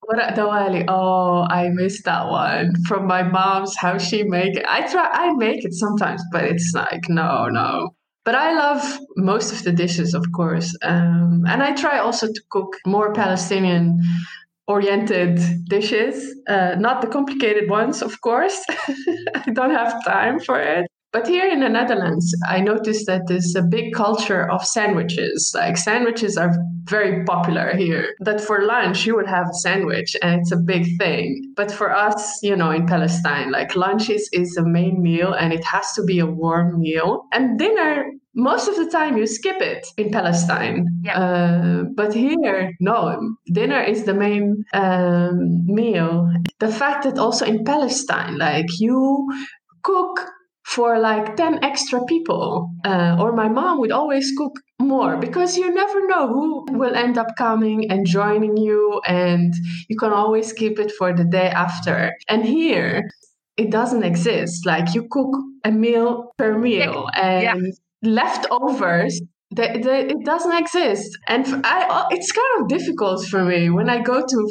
What 0.00 0.18
Dawali? 0.34 0.84
Oh, 0.86 1.46
I 1.48 1.68
missed 1.68 2.04
that 2.04 2.28
one 2.28 2.74
from 2.86 3.06
my 3.06 3.24
mom's. 3.24 3.74
How 3.76 3.98
she 3.98 4.22
make 4.22 4.56
it? 4.56 4.64
I 4.68 4.86
try. 4.86 5.08
I 5.12 5.32
make 5.34 5.64
it 5.64 5.74
sometimes, 5.74 6.22
but 6.30 6.44
it's 6.44 6.72
like 6.74 7.08
no, 7.08 7.48
no. 7.48 7.96
But 8.24 8.36
I 8.36 8.54
love 8.54 8.98
most 9.16 9.52
of 9.52 9.64
the 9.64 9.72
dishes, 9.72 10.14
of 10.14 10.24
course. 10.32 10.76
Um, 10.82 11.44
and 11.48 11.62
I 11.62 11.74
try 11.74 11.98
also 11.98 12.28
to 12.28 12.42
cook 12.50 12.76
more 12.86 13.12
Palestinian 13.12 14.00
oriented 14.68 15.40
dishes, 15.68 16.34
uh, 16.48 16.74
not 16.78 17.00
the 17.00 17.06
complicated 17.08 17.70
ones, 17.70 18.02
of 18.02 18.20
course. 18.20 18.64
I 19.34 19.50
don't 19.52 19.70
have 19.70 20.04
time 20.04 20.40
for 20.40 20.60
it. 20.60 20.86
But 21.12 21.26
here 21.26 21.46
in 21.46 21.60
the 21.60 21.68
Netherlands, 21.68 22.34
I 22.48 22.60
noticed 22.60 23.06
that 23.06 23.22
there's 23.26 23.54
a 23.54 23.62
big 23.62 23.94
culture 23.94 24.50
of 24.50 24.64
sandwiches. 24.64 25.52
Like 25.54 25.76
sandwiches 25.76 26.36
are 26.36 26.54
very 26.84 27.24
popular 27.24 27.74
here. 27.76 28.14
That 28.20 28.40
for 28.40 28.64
lunch 28.64 29.06
you 29.06 29.16
would 29.16 29.26
have 29.26 29.46
a 29.48 29.54
sandwich 29.54 30.16
and 30.22 30.40
it's 30.40 30.52
a 30.52 30.56
big 30.56 30.86
thing. 30.98 31.52
But 31.56 31.70
for 31.72 31.94
us, 31.94 32.38
you 32.42 32.54
know, 32.56 32.70
in 32.70 32.86
Palestine, 32.86 33.50
like 33.50 33.76
lunch 33.76 34.10
is, 34.10 34.28
is 34.32 34.56
a 34.56 34.64
main 34.64 35.02
meal 35.02 35.32
and 35.32 35.52
it 35.52 35.64
has 35.64 35.92
to 35.92 36.04
be 36.04 36.18
a 36.18 36.26
warm 36.26 36.80
meal. 36.80 37.26
And 37.32 37.58
dinner 37.58 38.04
most 38.36 38.68
of 38.68 38.76
the 38.76 38.90
time 38.90 39.16
you 39.16 39.26
skip 39.26 39.60
it 39.62 39.86
in 39.96 40.10
Palestine. 40.10 40.86
Yeah. 41.02 41.18
Uh, 41.18 41.84
but 41.94 42.12
here, 42.12 42.72
no, 42.80 43.18
dinner 43.50 43.82
is 43.82 44.04
the 44.04 44.12
main 44.12 44.62
um, 44.74 45.64
meal. 45.64 46.30
The 46.60 46.68
fact 46.68 47.04
that 47.04 47.18
also 47.18 47.46
in 47.46 47.64
Palestine, 47.64 48.36
like 48.36 48.66
you 48.78 49.26
cook 49.82 50.20
for 50.66 50.98
like 50.98 51.36
10 51.36 51.62
extra 51.62 52.04
people. 52.06 52.70
Uh, 52.84 53.16
or 53.20 53.32
my 53.32 53.48
mom 53.48 53.78
would 53.78 53.92
always 53.92 54.32
cook 54.36 54.52
more 54.80 55.16
because 55.16 55.56
you 55.56 55.72
never 55.72 56.06
know 56.06 56.26
who 56.28 56.66
will 56.72 56.94
end 56.94 57.16
up 57.16 57.28
coming 57.38 57.90
and 57.90 58.04
joining 58.04 58.56
you, 58.56 59.00
and 59.06 59.54
you 59.88 59.96
can 59.96 60.12
always 60.12 60.52
keep 60.52 60.78
it 60.78 60.92
for 60.98 61.14
the 61.14 61.24
day 61.24 61.48
after. 61.48 62.12
And 62.28 62.44
here, 62.44 63.08
it 63.56 63.70
doesn't 63.70 64.02
exist. 64.02 64.66
Like 64.66 64.94
you 64.94 65.06
cook 65.10 65.32
a 65.64 65.70
meal 65.70 66.32
per 66.36 66.58
meal, 66.58 67.08
and 67.14 67.42
yeah. 67.42 67.72
leftovers 68.02 69.20
the, 69.50 69.80
the, 69.82 70.10
it 70.10 70.24
doesn't 70.24 70.58
exist 70.58 71.16
and 71.28 71.46
I, 71.64 72.06
it's 72.10 72.32
kind 72.32 72.60
of 72.60 72.68
difficult 72.68 73.24
for 73.26 73.44
me 73.44 73.70
when 73.70 73.88
i 73.88 74.00
go 74.00 74.20
to 74.20 74.48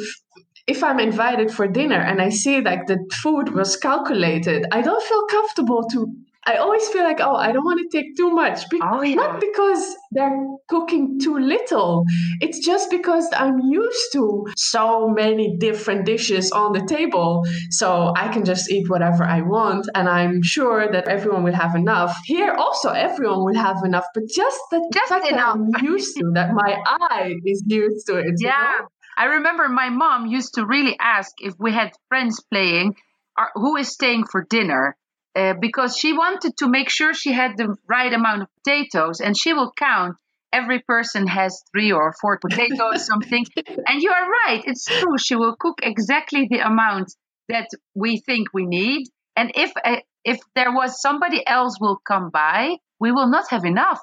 if 0.66 0.82
I'm 0.82 0.98
invited 0.98 1.50
for 1.50 1.68
dinner 1.68 2.00
and 2.00 2.20
I 2.20 2.30
see 2.30 2.60
like 2.60 2.86
the 2.86 2.98
food 3.22 3.54
was 3.54 3.76
calculated, 3.76 4.66
I 4.72 4.82
don't 4.82 5.02
feel 5.02 5.26
comfortable 5.26 5.84
to. 5.92 6.12
I 6.48 6.58
always 6.58 6.86
feel 6.90 7.02
like, 7.02 7.18
oh, 7.20 7.34
I 7.34 7.50
don't 7.50 7.64
want 7.64 7.80
to 7.80 7.96
take 7.98 8.16
too 8.16 8.30
much. 8.30 8.68
Be- 8.70 8.78
oh, 8.80 9.02
yeah. 9.02 9.16
Not 9.16 9.40
because 9.40 9.96
they're 10.12 10.46
cooking 10.68 11.18
too 11.18 11.36
little. 11.38 12.04
It's 12.40 12.64
just 12.64 12.88
because 12.88 13.28
I'm 13.36 13.58
used 13.58 14.12
to 14.12 14.46
so 14.56 15.08
many 15.08 15.56
different 15.58 16.06
dishes 16.06 16.52
on 16.52 16.72
the 16.72 16.86
table. 16.86 17.44
So 17.70 18.12
I 18.16 18.28
can 18.28 18.44
just 18.44 18.70
eat 18.70 18.88
whatever 18.88 19.24
I 19.24 19.40
want. 19.40 19.88
And 19.96 20.08
I'm 20.08 20.40
sure 20.40 20.88
that 20.92 21.08
everyone 21.08 21.42
will 21.42 21.52
have 21.52 21.74
enough. 21.74 22.16
Here 22.24 22.52
also, 22.52 22.90
everyone 22.90 23.44
will 23.44 23.60
have 23.60 23.78
enough. 23.84 24.04
But 24.14 24.28
just 24.32 24.60
the 24.70 24.88
just 24.94 25.08
fact 25.08 25.26
enough. 25.26 25.56
that 25.56 25.80
I'm 25.80 25.84
used 25.84 26.16
to, 26.16 26.30
that 26.34 26.52
my 26.52 26.76
eye 26.86 27.34
is 27.44 27.64
used 27.66 28.06
to 28.06 28.18
it. 28.18 28.34
Yeah. 28.38 28.70
You 28.72 28.78
know? 28.82 28.88
I 29.16 29.24
remember 29.24 29.68
my 29.68 29.88
mom 29.88 30.26
used 30.26 30.54
to 30.54 30.66
really 30.66 30.96
ask 31.00 31.32
if 31.38 31.54
we 31.58 31.72
had 31.72 31.92
friends 32.08 32.42
playing, 32.52 32.96
or 33.38 33.50
who 33.54 33.76
is 33.76 33.88
staying 33.88 34.26
for 34.30 34.44
dinner, 34.48 34.96
uh, 35.34 35.54
because 35.60 35.96
she 35.96 36.12
wanted 36.12 36.56
to 36.58 36.68
make 36.68 36.90
sure 36.90 37.14
she 37.14 37.32
had 37.32 37.56
the 37.56 37.76
right 37.88 38.12
amount 38.12 38.42
of 38.42 38.48
potatoes, 38.62 39.20
and 39.20 39.36
she 39.36 39.52
will 39.54 39.72
count. 39.76 40.16
Every 40.52 40.80
person 40.80 41.26
has 41.26 41.62
three 41.72 41.92
or 41.92 42.14
four 42.20 42.38
potatoes, 42.46 43.06
something. 43.06 43.44
And 43.86 44.02
you 44.02 44.10
are 44.10 44.30
right; 44.30 44.62
it's 44.64 44.84
true. 44.84 45.16
She 45.18 45.34
will 45.34 45.56
cook 45.58 45.78
exactly 45.82 46.46
the 46.50 46.60
amount 46.60 47.14
that 47.48 47.68
we 47.94 48.18
think 48.18 48.48
we 48.52 48.66
need. 48.66 49.08
And 49.34 49.50
if 49.54 49.72
uh, 49.82 50.00
if 50.24 50.40
there 50.54 50.72
was 50.72 51.00
somebody 51.00 51.46
else 51.46 51.78
will 51.80 52.00
come 52.06 52.30
by, 52.30 52.76
we 53.00 53.12
will 53.12 53.28
not 53.28 53.48
have 53.50 53.64
enough. 53.64 54.00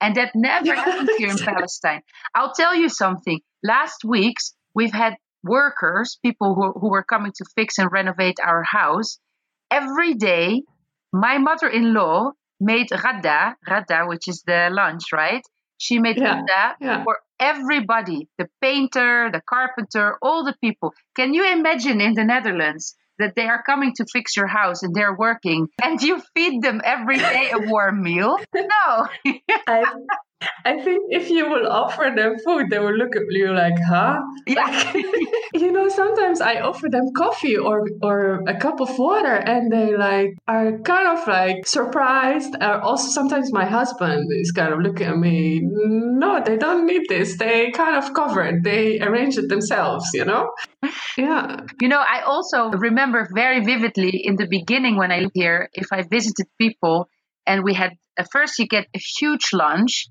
And 0.00 0.14
that 0.16 0.32
never 0.34 0.74
happens 0.84 1.10
here 1.16 1.30
in 1.30 1.38
Palestine. 1.38 2.02
I'll 2.34 2.52
tell 2.52 2.74
you 2.74 2.88
something 2.88 3.40
last 3.62 4.04
weeks 4.04 4.54
we've 4.74 4.92
had 4.92 5.14
workers, 5.44 6.18
people 6.22 6.54
who, 6.54 6.72
who 6.78 6.90
were 6.90 7.02
coming 7.02 7.32
to 7.36 7.44
fix 7.56 7.78
and 7.78 7.90
renovate 7.90 8.38
our 8.44 8.62
house. 8.62 9.18
Every 9.70 10.14
day, 10.14 10.62
my 11.12 11.38
mother-in-law 11.38 12.32
made 12.60 12.88
radda, 12.90 13.56
radda, 13.68 14.08
which 14.08 14.28
is 14.28 14.42
the 14.46 14.68
lunch, 14.70 15.12
right? 15.12 15.42
She 15.78 15.98
made 15.98 16.18
yeah, 16.18 16.42
radda 16.42 16.74
yeah. 16.80 17.04
for 17.04 17.18
everybody, 17.40 18.28
the 18.38 18.48
painter, 18.60 19.30
the 19.32 19.42
carpenter, 19.48 20.16
all 20.22 20.44
the 20.44 20.54
people. 20.62 20.94
Can 21.16 21.34
you 21.34 21.44
imagine 21.52 22.00
in 22.00 22.14
the 22.14 22.24
Netherlands 22.24 22.94
that 23.18 23.34
they 23.34 23.46
are 23.46 23.62
coming 23.62 23.92
to 23.96 24.06
fix 24.10 24.36
your 24.36 24.46
house 24.46 24.82
and 24.82 24.94
they're 24.94 25.16
working 25.16 25.68
and 25.82 26.00
you 26.00 26.22
feed 26.34 26.62
them 26.62 26.80
every 26.84 27.18
day 27.18 27.50
a 27.52 27.68
warm 27.68 28.02
meal? 28.02 28.38
No. 28.54 29.08
I, 29.66 29.84
I 30.64 30.80
think 30.82 31.02
if 31.10 31.30
you 31.30 31.48
will 31.48 31.68
offer 31.68 32.12
them 32.14 32.36
food, 32.44 32.66
they 32.70 32.78
will 32.78 32.94
look 32.94 33.16
at 33.16 33.22
you 33.30 33.52
like, 33.52 33.78
huh? 33.88 34.20
Yeah. 34.46 34.92
you 35.54 35.72
know, 35.72 35.88
sometimes 35.88 36.40
I 36.40 36.60
offer 36.60 36.88
them 36.88 37.10
coffee 37.16 37.56
or 37.56 37.86
or 38.02 38.42
a 38.46 38.56
cup 38.58 38.80
of 38.80 38.98
water 38.98 39.34
and 39.34 39.70
they 39.70 39.96
like 39.96 40.30
are 40.48 40.78
kind 40.78 41.18
of 41.18 41.26
like 41.26 41.66
surprised. 41.66 42.54
Or 42.60 42.80
also 42.80 43.08
sometimes 43.08 43.52
my 43.52 43.64
husband 43.64 44.30
is 44.32 44.52
kind 44.52 44.72
of 44.72 44.80
looking 44.80 45.06
at 45.06 45.16
me, 45.16 45.60
no, 45.62 46.42
they 46.44 46.56
don't 46.56 46.86
need 46.86 47.02
this. 47.08 47.38
They 47.38 47.70
kind 47.70 47.96
of 47.96 48.14
cover 48.14 48.42
it. 48.44 48.62
They 48.62 49.00
arrange 49.00 49.38
it 49.38 49.48
themselves, 49.48 50.10
you 50.14 50.24
know? 50.24 50.50
Yeah. 51.16 51.60
You 51.80 51.88
know, 51.88 52.00
I 52.00 52.22
also 52.22 52.70
remember 52.70 53.28
very 53.34 53.64
vividly 53.64 54.22
in 54.24 54.36
the 54.36 54.46
beginning 54.46 54.96
when 54.96 55.12
I 55.12 55.20
lived 55.20 55.32
here, 55.34 55.68
if 55.72 55.88
I 55.92 56.02
visited 56.02 56.46
people 56.58 57.08
and 57.46 57.64
we 57.64 57.74
had 57.74 57.92
at 58.18 58.28
first 58.30 58.58
you 58.58 58.66
get 58.66 58.86
a 58.94 58.98
huge 58.98 59.52
lunch 59.52 60.08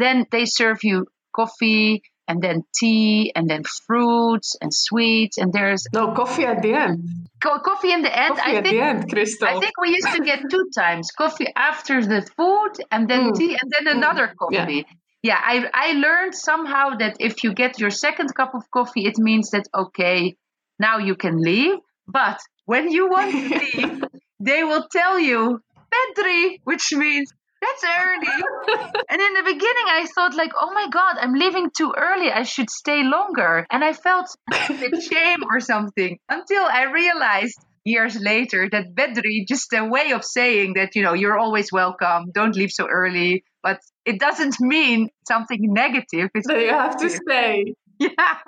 then 0.00 0.26
they 0.30 0.44
serve 0.44 0.78
you 0.82 1.06
coffee 1.34 2.02
and 2.28 2.40
then 2.42 2.62
tea 2.78 3.32
and 3.34 3.48
then 3.50 3.62
fruits 3.86 4.56
and 4.60 4.72
sweets. 4.72 5.36
And 5.38 5.52
there's 5.52 5.84
no 5.92 6.12
coffee 6.12 6.44
at 6.44 6.62
the 6.62 6.72
end. 6.74 7.08
Co- 7.42 7.58
coffee 7.58 7.92
in 7.92 8.02
the 8.02 8.16
end 8.16 8.36
coffee 8.36 8.50
i 8.52 8.54
at 8.58 8.64
think 8.64 8.76
the 8.76 8.82
end 8.84 9.10
crystal. 9.10 9.48
I 9.48 9.58
think 9.58 9.72
we 9.80 9.88
used 9.90 10.12
to 10.16 10.22
get 10.24 10.40
two 10.50 10.66
times 10.76 11.10
coffee 11.16 11.48
after 11.56 12.04
the 12.04 12.22
food 12.36 12.72
and 12.90 13.08
then 13.08 13.20
Mm. 13.32 13.36
tea 13.36 13.56
and 13.60 13.72
then 13.72 13.96
another 13.96 14.26
Yeah. 14.26 14.34
coffee. 14.62 14.86
Yeah, 15.22 15.40
I, 15.42 15.68
I 15.74 15.92
learned 15.92 16.34
somehow 16.34 16.96
that 16.98 17.16
if 17.20 17.44
you 17.44 17.52
get 17.52 17.78
your 17.78 17.90
second 17.90 18.34
cup 18.34 18.54
of 18.54 18.62
coffee 18.70 19.04
it 19.06 19.18
means 19.18 19.50
that 19.50 19.66
okay 19.74 20.36
now 20.78 20.98
you 20.98 21.14
can 21.16 21.36
leave. 21.36 21.74
But 22.06 22.38
when 22.64 22.90
you 22.90 23.08
want 23.10 23.30
to 23.32 23.58
leave 23.64 24.04
they 24.38 24.62
will 24.64 24.86
tell 24.90 25.18
you 25.18 25.60
Badri, 25.92 26.60
which 26.64 26.92
means 26.92 27.32
that's 27.60 27.84
early. 27.84 28.26
and 29.10 29.20
in 29.20 29.34
the 29.34 29.42
beginning, 29.44 29.86
I 29.88 30.06
thought 30.14 30.34
like, 30.34 30.52
oh 30.58 30.72
my 30.72 30.88
god, 30.90 31.16
I'm 31.20 31.34
leaving 31.34 31.70
too 31.70 31.92
early. 31.96 32.30
I 32.30 32.42
should 32.42 32.70
stay 32.70 33.02
longer. 33.02 33.66
And 33.70 33.84
I 33.84 33.92
felt 33.92 34.34
a 34.52 34.72
bit 34.72 35.02
shame 35.02 35.40
or 35.50 35.60
something 35.60 36.18
until 36.28 36.62
I 36.62 36.84
realized 36.84 37.58
years 37.84 38.18
later 38.20 38.68
that 38.70 38.94
Bedri 38.94 39.46
just 39.48 39.72
a 39.72 39.84
way 39.84 40.12
of 40.12 40.24
saying 40.24 40.74
that 40.74 40.94
you 40.94 41.02
know 41.02 41.14
you're 41.14 41.38
always 41.38 41.72
welcome. 41.72 42.30
Don't 42.32 42.56
leave 42.56 42.70
so 42.70 42.86
early. 42.86 43.44
But 43.62 43.80
it 44.06 44.18
doesn't 44.18 44.56
mean 44.60 45.10
something 45.28 45.60
negative. 45.60 46.30
It's 46.34 46.48
so 46.48 46.56
you 46.56 46.70
have 46.70 46.96
to 46.98 47.10
stay 47.10 47.74
yeah. 47.98 48.38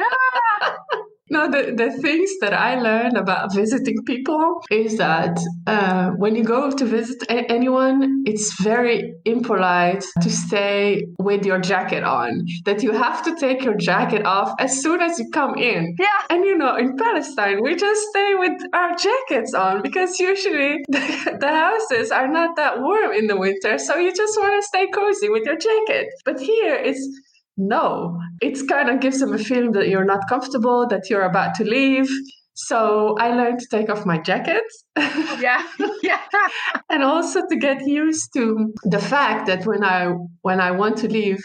Ah! 0.00 0.76
No, 1.30 1.50
the, 1.50 1.72
the 1.74 1.90
things 2.02 2.30
that 2.40 2.52
I 2.52 2.78
learned 2.78 3.16
about 3.16 3.54
visiting 3.54 3.96
people 4.06 4.60
is 4.70 4.98
that 4.98 5.38
uh, 5.66 6.10
when 6.18 6.36
you 6.36 6.44
go 6.44 6.70
to 6.70 6.84
visit 6.84 7.22
a- 7.30 7.50
anyone, 7.50 8.22
it's 8.26 8.60
very 8.60 9.14
impolite 9.24 10.04
to 10.20 10.30
stay 10.30 11.06
with 11.18 11.46
your 11.46 11.58
jacket 11.58 12.04
on. 12.04 12.44
That 12.66 12.82
you 12.82 12.92
have 12.92 13.22
to 13.24 13.34
take 13.36 13.64
your 13.64 13.74
jacket 13.74 14.26
off 14.26 14.52
as 14.58 14.82
soon 14.82 15.00
as 15.00 15.18
you 15.18 15.30
come 15.32 15.54
in. 15.56 15.96
yeah. 15.98 16.08
And 16.28 16.44
you 16.44 16.56
know, 16.58 16.76
in 16.76 16.96
Palestine, 16.96 17.62
we 17.62 17.74
just 17.74 18.02
stay 18.10 18.34
with 18.34 18.60
our 18.74 18.94
jackets 18.94 19.54
on 19.54 19.80
because 19.82 20.20
usually 20.20 20.84
the, 20.88 21.38
the 21.40 21.48
houses 21.48 22.10
are 22.10 22.28
not 22.28 22.56
that 22.56 22.80
warm 22.80 23.12
in 23.12 23.28
the 23.28 23.36
winter. 23.36 23.78
So 23.78 23.96
you 23.96 24.12
just 24.14 24.38
want 24.38 24.60
to 24.62 24.66
stay 24.66 24.88
cozy 24.88 25.30
with 25.30 25.44
your 25.46 25.56
jacket. 25.56 26.08
But 26.24 26.38
here 26.40 26.74
it's 26.74 27.00
no, 27.56 28.18
it 28.40 28.58
kind 28.68 28.88
of 28.90 29.00
gives 29.00 29.20
them 29.20 29.32
a 29.32 29.38
feeling 29.38 29.72
that 29.72 29.88
you're 29.88 30.04
not 30.04 30.28
comfortable, 30.28 30.86
that 30.88 31.08
you're 31.10 31.22
about 31.22 31.54
to 31.56 31.64
leave. 31.64 32.08
So 32.56 33.16
I 33.18 33.34
learned 33.34 33.58
to 33.60 33.66
take 33.70 33.90
off 33.90 34.06
my 34.06 34.18
jacket 34.18 34.62
Yeah. 35.40 35.62
Yeah. 36.02 36.20
and 36.88 37.02
also 37.02 37.40
to 37.48 37.56
get 37.56 37.84
used 37.86 38.30
to 38.34 38.72
the 38.84 38.98
fact 39.00 39.46
that 39.48 39.66
when 39.66 39.82
I 39.84 40.12
when 40.42 40.60
I 40.60 40.70
want 40.70 40.96
to 40.98 41.08
leave, 41.08 41.40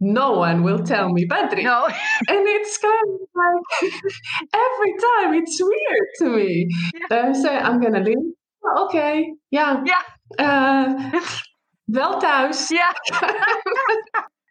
no 0.00 0.32
one 0.32 0.62
will 0.62 0.82
tell 0.82 1.10
me 1.12 1.26
Badri. 1.26 1.64
No. 1.64 1.86
And 2.32 2.42
it's 2.56 2.78
kind 2.78 3.08
of 3.20 3.28
like 3.42 3.92
every 4.66 4.92
time 5.06 5.34
it's 5.34 5.60
weird 5.60 6.08
to 6.20 6.26
me. 6.36 6.68
I 7.10 7.32
say 7.32 7.54
I'm 7.56 7.80
gonna 7.80 8.00
leave. 8.00 8.24
"Oh, 8.64 8.86
okay, 8.86 9.32
yeah. 9.50 9.82
Yeah. 9.84 10.02
Uh, 10.38 11.20
wel 11.88 12.20
thuis. 12.20 12.70
Yeah. 12.70 12.92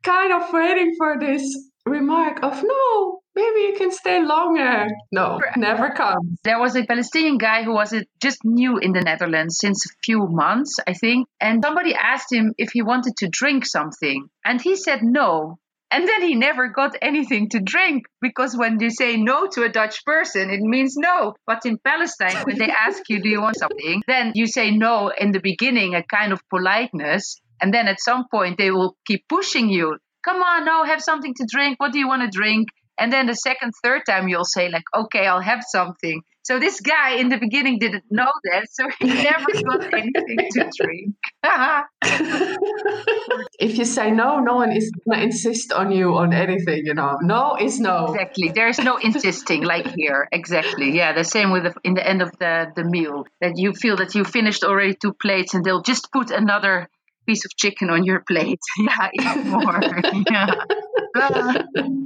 Kind 0.03 0.33
of 0.33 0.51
waiting 0.53 0.95
for 0.97 1.17
this 1.19 1.69
remark 1.85 2.43
of 2.43 2.63
no, 2.63 3.19
maybe 3.35 3.61
you 3.61 3.73
can 3.77 3.91
stay 3.91 4.21
longer. 4.21 4.87
No, 5.11 5.39
never 5.57 5.91
comes. 5.91 6.39
There 6.43 6.59
was 6.59 6.75
a 6.75 6.85
Palestinian 6.85 7.37
guy 7.37 7.63
who 7.63 7.73
was 7.73 7.93
just 8.21 8.39
new 8.43 8.77
in 8.77 8.93
the 8.93 9.01
Netherlands 9.01 9.57
since 9.59 9.85
a 9.85 9.93
few 10.03 10.27
months, 10.27 10.77
I 10.87 10.93
think. 10.93 11.27
And 11.39 11.63
somebody 11.63 11.93
asked 11.95 12.31
him 12.31 12.53
if 12.57 12.71
he 12.73 12.81
wanted 12.81 13.17
to 13.17 13.27
drink 13.29 13.65
something. 13.65 14.27
And 14.45 14.61
he 14.61 14.75
said 14.75 14.99
no. 15.03 15.57
And 15.93 16.07
then 16.07 16.23
he 16.23 16.33
never 16.33 16.69
got 16.69 16.95
anything 17.03 17.49
to 17.49 17.59
drink 17.59 18.05
because 18.19 18.57
when 18.57 18.79
you 18.79 18.89
say 18.89 19.15
no 19.15 19.45
to 19.45 19.61
a 19.61 19.69
Dutch 19.69 20.03
person, 20.05 20.49
it 20.49 20.59
means 20.59 20.95
no. 20.97 21.35
But 21.45 21.67
in 21.67 21.77
Palestine, 21.77 22.35
when 22.45 22.57
they 22.57 22.71
ask 22.87 23.03
you, 23.09 23.21
do 23.21 23.29
you 23.29 23.41
want 23.41 23.59
something? 23.59 24.01
Then 24.07 24.31
you 24.33 24.47
say 24.47 24.71
no 24.71 25.09
in 25.15 25.31
the 25.31 25.39
beginning, 25.39 25.93
a 25.93 26.01
kind 26.01 26.33
of 26.33 26.41
politeness. 26.49 27.39
And 27.63 27.73
then 27.73 27.87
at 27.87 28.01
some 28.01 28.25
point, 28.29 28.57
they 28.57 28.71
will 28.71 28.97
keep 29.07 29.25
pushing 29.29 29.69
you. 29.69 29.97
Come 30.25 30.43
on, 30.43 30.65
no, 30.65 30.83
have 30.83 31.01
something 31.01 31.33
to 31.35 31.47
drink. 31.49 31.79
What 31.79 31.93
do 31.93 31.97
you 31.97 32.09
want 32.09 32.21
to 32.21 32.37
drink? 32.37 32.67
And 32.99 33.11
then 33.11 33.25
the 33.25 33.35
second, 33.35 33.71
third 33.81 34.01
time, 34.05 34.27
you'll 34.27 34.43
say, 34.43 34.67
like, 34.67 34.83
okay, 34.93 35.25
I'll 35.25 35.39
have 35.39 35.63
something. 35.65 36.23
So 36.43 36.59
this 36.59 36.81
guy 36.81 37.11
in 37.11 37.29
the 37.29 37.37
beginning 37.37 37.79
didn't 37.79 38.03
know 38.11 38.29
that. 38.51 38.67
So 38.69 38.89
he 38.99 39.07
never 39.23 39.45
got 39.63 39.93
anything 39.93 40.49
to 40.51 40.69
drink. 40.77 41.15
if 43.59 43.77
you 43.77 43.85
say 43.85 44.11
no, 44.11 44.39
no 44.39 44.55
one 44.55 44.73
is 44.73 44.91
gonna 44.91 45.21
insist 45.23 45.71
on 45.71 45.93
you 45.93 46.15
on 46.15 46.33
anything, 46.33 46.85
you 46.85 46.95
know. 46.95 47.17
No 47.21 47.55
is 47.57 47.79
no. 47.79 48.07
exactly. 48.07 48.49
There's 48.49 48.79
no 48.79 48.97
insisting 48.97 49.63
like 49.63 49.87
here. 49.95 50.27
Exactly. 50.33 50.91
Yeah. 50.91 51.13
The 51.13 51.23
same 51.23 51.51
with 51.51 51.63
the, 51.63 51.73
in 51.85 51.93
the 51.93 52.05
end 52.05 52.21
of 52.21 52.37
the, 52.39 52.73
the 52.75 52.83
meal 52.83 53.25
that 53.39 53.53
you 53.55 53.71
feel 53.71 53.95
that 53.95 54.13
you 54.13 54.25
finished 54.25 54.65
already 54.65 54.95
two 54.95 55.13
plates 55.13 55.53
and 55.53 55.63
they'll 55.63 55.81
just 55.81 56.11
put 56.11 56.29
another 56.29 56.89
piece 57.25 57.45
of 57.45 57.55
chicken 57.55 57.89
on 57.89 58.03
your 58.03 58.21
plate. 58.21 58.59
yeah. 58.77 59.09
Eat 59.13 59.45
more. 59.45 59.81
yeah. 60.31 60.53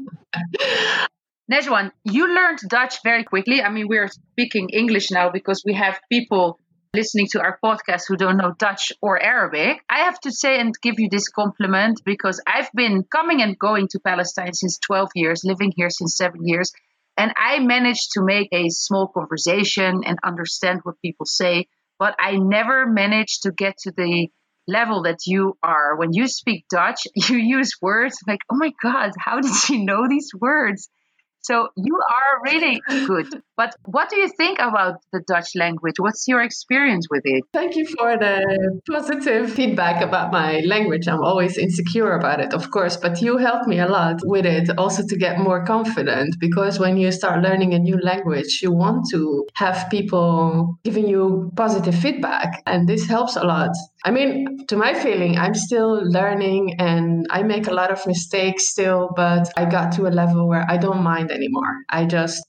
Next 1.50 1.70
one, 1.70 1.94
you 2.04 2.28
learned 2.28 2.60
Dutch 2.68 3.02
very 3.04 3.24
quickly. 3.24 3.62
I 3.62 3.70
mean, 3.70 3.88
we're 3.88 4.10
speaking 4.10 4.70
English 4.70 5.12
now 5.12 5.30
because 5.30 5.64
we 5.66 5.74
have 5.76 5.98
people 6.12 6.60
listening 6.94 7.28
to 7.32 7.40
our 7.40 7.58
podcast 7.64 8.04
who 8.08 8.18
don't 8.18 8.38
know 8.38 8.54
Dutch 8.58 8.92
or 9.02 9.22
Arabic. 9.22 9.82
I 9.90 10.00
have 10.00 10.20
to 10.22 10.32
say 10.32 10.60
and 10.60 10.74
give 10.82 10.96
you 10.98 11.08
this 11.10 11.30
compliment 11.30 12.02
because 12.04 12.42
I've 12.46 12.70
been 12.74 13.04
coming 13.04 13.42
and 13.42 13.58
going 13.58 13.88
to 13.92 14.00
Palestine 14.00 14.54
since 14.54 14.78
12 14.80 15.10
years, 15.16 15.44
living 15.46 15.72
here 15.76 15.90
since 15.90 16.18
seven 16.18 16.46
years, 16.46 16.72
and 17.18 17.34
I 17.38 17.60
managed 17.60 18.12
to 18.14 18.22
make 18.24 18.50
a 18.52 18.70
small 18.70 19.08
conversation 19.08 20.04
and 20.06 20.20
understand 20.24 20.82
what 20.84 21.02
people 21.02 21.26
say, 21.26 21.68
but 21.98 22.16
I 22.20 22.38
never 22.38 22.86
managed 22.86 23.44
to 23.44 23.52
get 23.52 23.78
to 23.80 23.92
the 23.92 24.30
level 24.68 25.04
that 25.04 25.20
you 25.26 25.58
are. 25.64 25.96
When 25.98 26.14
you 26.14 26.28
speak 26.28 26.66
Dutch, 26.70 27.08
you 27.16 27.38
use 27.38 27.72
words 27.82 28.18
like, 28.28 28.40
oh 28.52 28.58
my 28.58 28.72
God, 28.82 29.12
how 29.18 29.40
did 29.40 29.54
she 29.54 29.84
know 29.84 30.08
these 30.08 30.32
words? 30.40 30.90
So 31.48 31.70
you 31.78 31.96
are 31.96 32.42
really 32.44 32.82
good. 33.08 33.28
But 33.56 33.74
what 33.86 34.10
do 34.10 34.18
you 34.20 34.28
think 34.28 34.60
about 34.60 34.96
the 35.14 35.22
Dutch 35.26 35.56
language? 35.56 35.96
What's 35.98 36.28
your 36.28 36.42
experience 36.42 37.08
with 37.10 37.22
it? 37.24 37.44
Thank 37.54 37.78
you 37.78 37.86
for 37.86 38.18
the 38.18 38.82
positive 38.92 39.52
feedback 39.54 40.04
about 40.04 40.34
my 40.34 40.60
language. 40.66 41.08
I'm 41.08 41.24
always 41.24 41.58
insecure 41.58 42.12
about 42.12 42.42
it, 42.42 42.54
of 42.54 42.70
course, 42.70 42.98
but 42.98 43.22
you 43.22 43.38
helped 43.38 43.66
me 43.66 43.80
a 43.80 43.88
lot 43.88 44.20
with 44.26 44.46
it 44.46 44.70
also 44.78 45.08
to 45.08 45.16
get 45.16 45.40
more 45.40 45.66
confident 45.66 46.36
because 46.38 46.80
when 46.80 46.98
you 46.98 47.14
start 47.14 47.42
learning 47.42 47.74
a 47.74 47.80
new 47.80 47.98
language, 48.02 48.60
you 48.62 48.74
want 48.74 49.06
to 49.12 49.48
have 49.54 49.90
people 49.90 50.78
giving 50.84 51.08
you 51.08 51.50
positive 51.56 51.96
feedback, 51.96 52.62
and 52.66 52.90
this 52.90 53.08
helps 53.08 53.38
a 53.38 53.44
lot. 53.44 53.72
I 54.06 54.12
mean, 54.12 54.66
to 54.68 54.78
my 54.78 54.94
feeling, 54.94 55.38
I'm 55.38 55.56
still 55.56 56.02
learning 56.04 56.76
and 56.80 57.26
I 57.30 57.44
make 57.44 57.68
a 57.68 57.74
lot 57.74 57.92
of 57.92 58.06
mistakes 58.06 58.70
still, 58.70 59.10
but 59.16 59.50
I 59.58 59.66
got 59.66 59.92
to 59.94 60.08
a 60.08 60.14
level 60.14 60.48
where 60.48 60.66
I 60.70 60.78
don't 60.78 61.04
mind 61.04 61.32
anymore. 61.32 61.84
I 61.90 62.06
just 62.06 62.44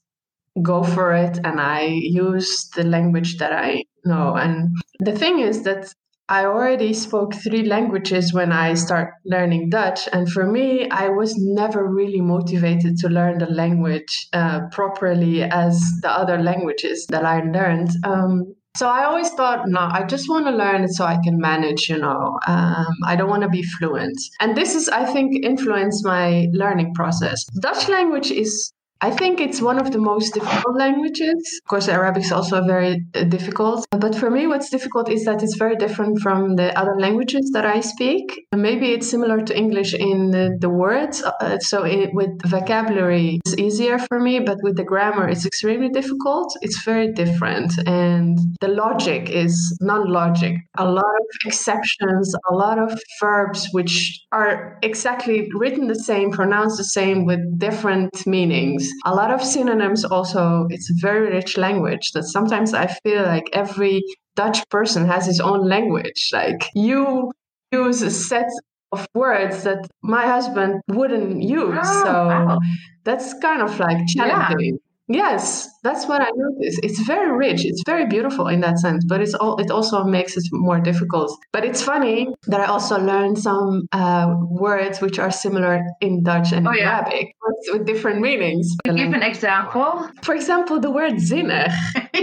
go 0.61 0.83
for 0.83 1.13
it 1.13 1.39
and 1.43 1.59
I 1.59 1.83
use 1.83 2.69
the 2.75 2.83
language 2.83 3.37
that 3.37 3.53
I 3.53 3.83
know. 4.05 4.35
And 4.35 4.69
the 4.99 5.13
thing 5.13 5.39
is 5.39 5.63
that 5.63 5.93
I 6.29 6.45
already 6.45 6.93
spoke 6.93 7.33
three 7.33 7.63
languages 7.63 8.33
when 8.35 8.51
I 8.51 8.75
start 8.75 9.15
learning 9.25 9.71
Dutch, 9.71 10.07
and 10.13 10.31
for 10.31 10.45
me, 10.45 10.87
I 10.91 11.09
was 11.09 11.33
never 11.35 11.91
really 11.91 12.21
motivated 12.21 12.97
to 12.97 13.09
learn 13.09 13.39
the 13.39 13.47
language 13.47 14.27
uh, 14.31 14.67
properly 14.71 15.41
as 15.41 15.81
the 16.03 16.11
other 16.11 16.37
languages 16.37 17.07
that 17.09 17.25
I 17.25 17.41
learned. 17.41 17.89
Um, 18.03 18.53
so 18.77 18.87
I 18.87 19.03
always 19.03 19.29
thought, 19.31 19.67
no, 19.67 19.79
I 19.79 20.03
just 20.05 20.29
want 20.29 20.45
to 20.45 20.51
learn 20.51 20.83
it 20.83 20.91
so 20.91 21.05
I 21.05 21.17
can 21.23 21.39
manage, 21.39 21.89
you 21.89 21.97
know. 21.97 22.39
Um, 22.47 22.87
I 23.05 23.15
don't 23.15 23.29
want 23.29 23.43
to 23.43 23.49
be 23.49 23.63
fluent. 23.63 24.17
And 24.39 24.55
this 24.55 24.75
is, 24.75 24.87
I 24.89 25.05
think, 25.05 25.43
influenced 25.43 26.05
my 26.05 26.47
learning 26.53 26.93
process. 26.93 27.43
Dutch 27.61 27.89
language 27.89 28.31
is 28.31 28.71
I 29.01 29.11
think 29.11 29.39
it's 29.39 29.61
one 29.61 29.79
of 29.79 29.91
the 29.91 29.97
most 29.97 30.33
difficult 30.33 30.75
languages. 30.75 31.61
Of 31.63 31.69
course, 31.69 31.87
Arabic 31.87 32.23
is 32.23 32.33
also 32.33 32.61
very 32.65 33.05
uh, 33.15 33.23
difficult. 33.23 33.85
But 33.91 34.13
for 34.13 34.29
me, 34.29 34.45
what's 34.45 34.69
difficult 34.69 35.09
is 35.09 35.23
that 35.23 35.41
it's 35.41 35.55
very 35.55 35.77
different 35.77 36.19
from 36.19 36.57
the 36.57 36.77
other 36.77 36.95
languages 36.99 37.51
that 37.53 37.65
I 37.65 37.79
speak. 37.79 38.45
Maybe 38.53 38.91
it's 38.91 39.09
similar 39.09 39.41
to 39.41 39.57
English 39.57 39.93
in 39.93 40.31
the, 40.31 40.57
the 40.59 40.69
words. 40.69 41.23
Uh, 41.23 41.59
so 41.59 41.83
it, 41.83 42.09
with 42.13 42.41
vocabulary, 42.45 43.39
it's 43.45 43.55
easier 43.55 43.99
for 43.99 44.19
me, 44.19 44.41
but 44.41 44.57
with 44.63 44.75
the 44.75 44.83
grammar, 44.83 45.29
it's 45.29 45.45
extremely 45.45 45.89
difficult. 45.89 46.53
It's 46.61 46.83
very 46.83 47.13
different. 47.13 47.71
And 47.87 48.37
the 48.59 48.67
logic 48.67 49.29
is 49.29 49.77
non 49.79 50.11
logic. 50.11 50.57
A 50.77 50.85
lot 50.85 51.13
of 51.21 51.25
exceptions, 51.45 52.35
a 52.49 52.53
lot 52.53 52.77
of 52.77 52.99
verbs 53.21 53.69
which 53.71 54.25
are 54.33 54.77
exactly 54.83 55.47
written 55.55 55.87
the 55.87 55.95
same, 55.95 56.31
pronounced 56.31 56.77
the 56.77 56.83
same 56.83 57.25
with 57.25 57.39
different 57.57 58.27
meanings 58.27 58.88
a 59.05 59.13
lot 59.13 59.31
of 59.31 59.43
synonyms 59.43 60.03
also 60.05 60.67
it's 60.69 60.89
a 60.89 60.93
very 60.99 61.29
rich 61.29 61.57
language 61.57 62.11
that 62.13 62.23
sometimes 62.23 62.73
i 62.73 62.87
feel 63.03 63.23
like 63.23 63.49
every 63.53 64.01
dutch 64.35 64.67
person 64.69 65.05
has 65.05 65.25
his 65.25 65.39
own 65.39 65.67
language 65.67 66.29
like 66.33 66.61
you 66.75 67.31
use 67.71 68.01
a 68.01 68.11
set 68.11 68.49
of 68.91 69.07
words 69.13 69.63
that 69.63 69.87
my 70.01 70.25
husband 70.25 70.81
wouldn't 70.87 71.41
use. 71.41 71.77
Oh, 71.83 72.03
so 72.03 72.11
wow. 72.11 72.59
that's 73.03 73.33
kind 73.35 73.61
of 73.61 73.79
like 73.79 74.07
challenging. 74.07 74.79
Yes, 75.11 75.67
that's 75.81 76.07
what 76.07 76.21
I 76.21 76.29
noticed. 76.35 76.81
It's 76.83 76.99
very 77.01 77.35
rich. 77.35 77.65
It's 77.65 77.81
very 77.83 78.05
beautiful 78.05 78.47
in 78.47 78.61
that 78.61 78.77
sense, 78.77 79.03
but 79.05 79.21
it's 79.21 79.33
all. 79.33 79.57
It 79.59 79.71
also 79.71 80.03
makes 80.03 80.37
it 80.37 80.43
more 80.51 80.79
difficult. 80.79 81.35
But 81.51 81.65
it's 81.65 81.81
funny 81.81 82.27
that 82.45 82.61
I 82.61 82.65
also 82.65 82.99
learned 82.99 83.39
some 83.39 83.87
uh, 83.91 84.35
words 84.39 85.01
which 85.01 85.17
are 85.17 85.31
similar 85.31 85.81
in 85.99 86.21
Dutch 86.21 86.51
and 86.51 86.67
Oh, 86.67 86.73
yeah. 86.73 86.97
Arabic, 86.99 87.33
but 87.41 87.79
with 87.79 87.87
different 87.87 88.21
meanings. 88.21 88.67
Give 88.83 88.95
an 89.13 89.23
example. 89.23 90.07
For 90.21 90.35
example, 90.35 90.79
the 90.79 90.91
word 90.91 91.13
zinnig. 91.13 91.73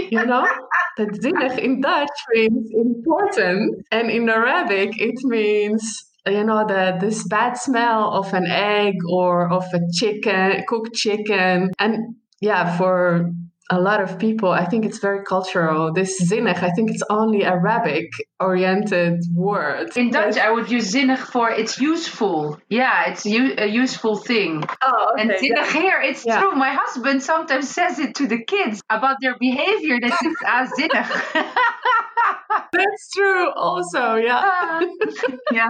You 0.09 0.25
know, 0.25 0.47
that 0.97 1.09
zinnig 1.09 1.59
in 1.59 1.81
Dutch 1.81 2.17
means 2.33 2.71
important, 2.73 3.83
and 3.91 4.09
in 4.09 4.29
Arabic 4.29 4.91
it 5.01 5.15
means 5.23 5.83
you 6.25 6.43
know 6.45 6.65
the 6.65 6.97
this 7.01 7.27
bad 7.27 7.57
smell 7.57 8.13
of 8.13 8.33
an 8.33 8.45
egg 8.47 8.95
or 9.09 9.51
of 9.51 9.65
a 9.73 9.79
chicken, 9.93 10.63
cooked 10.69 10.93
chicken, 10.93 11.71
and 11.79 12.15
yeah, 12.41 12.77
for 12.77 13.31
a 13.69 13.79
lot 13.81 13.99
of 14.01 14.17
people, 14.17 14.49
I 14.49 14.63
think 14.63 14.85
it's 14.85 14.99
very 14.99 15.25
cultural. 15.25 15.91
This 15.91 16.21
zinnig, 16.31 16.63
I 16.63 16.69
think 16.71 16.89
it's 16.91 17.03
only 17.09 17.43
Arabic 17.43 18.07
oriented 18.39 19.19
word. 19.35 19.95
In 19.97 20.09
Dutch, 20.09 20.37
I 20.37 20.49
would 20.51 20.71
use 20.71 20.93
zinnig 20.93 21.17
for 21.17 21.49
it's 21.51 21.77
useful. 21.79 22.59
Yeah, 22.69 23.09
it's 23.09 23.25
u- 23.25 23.55
a 23.57 23.67
useful 23.67 24.15
thing. 24.15 24.63
oh, 24.81 25.11
And 25.19 25.31
okay, 25.31 25.41
zinnig 25.49 25.55
yeah. 25.73 25.81
here, 25.81 26.01
it's 26.01 26.25
Yeah. 26.25 26.39
true. 26.39 26.53
My 26.55 26.71
husband 26.73 27.21
sometimes 27.21 27.67
says 27.69 27.99
it 27.99 28.15
to 28.15 28.27
the 28.27 28.41
kids 28.43 28.81
about 28.89 29.17
their 29.21 29.35
behavior. 29.37 29.97
That 29.99 30.17
it's 30.21 30.41
ah, 30.45 30.65
zinnig. 30.77 31.07
That's 32.71 33.09
true. 33.11 33.51
Also, 33.51 34.15
yeah. 34.15 34.41
Ah, 34.43 34.81
yeah. 35.51 35.69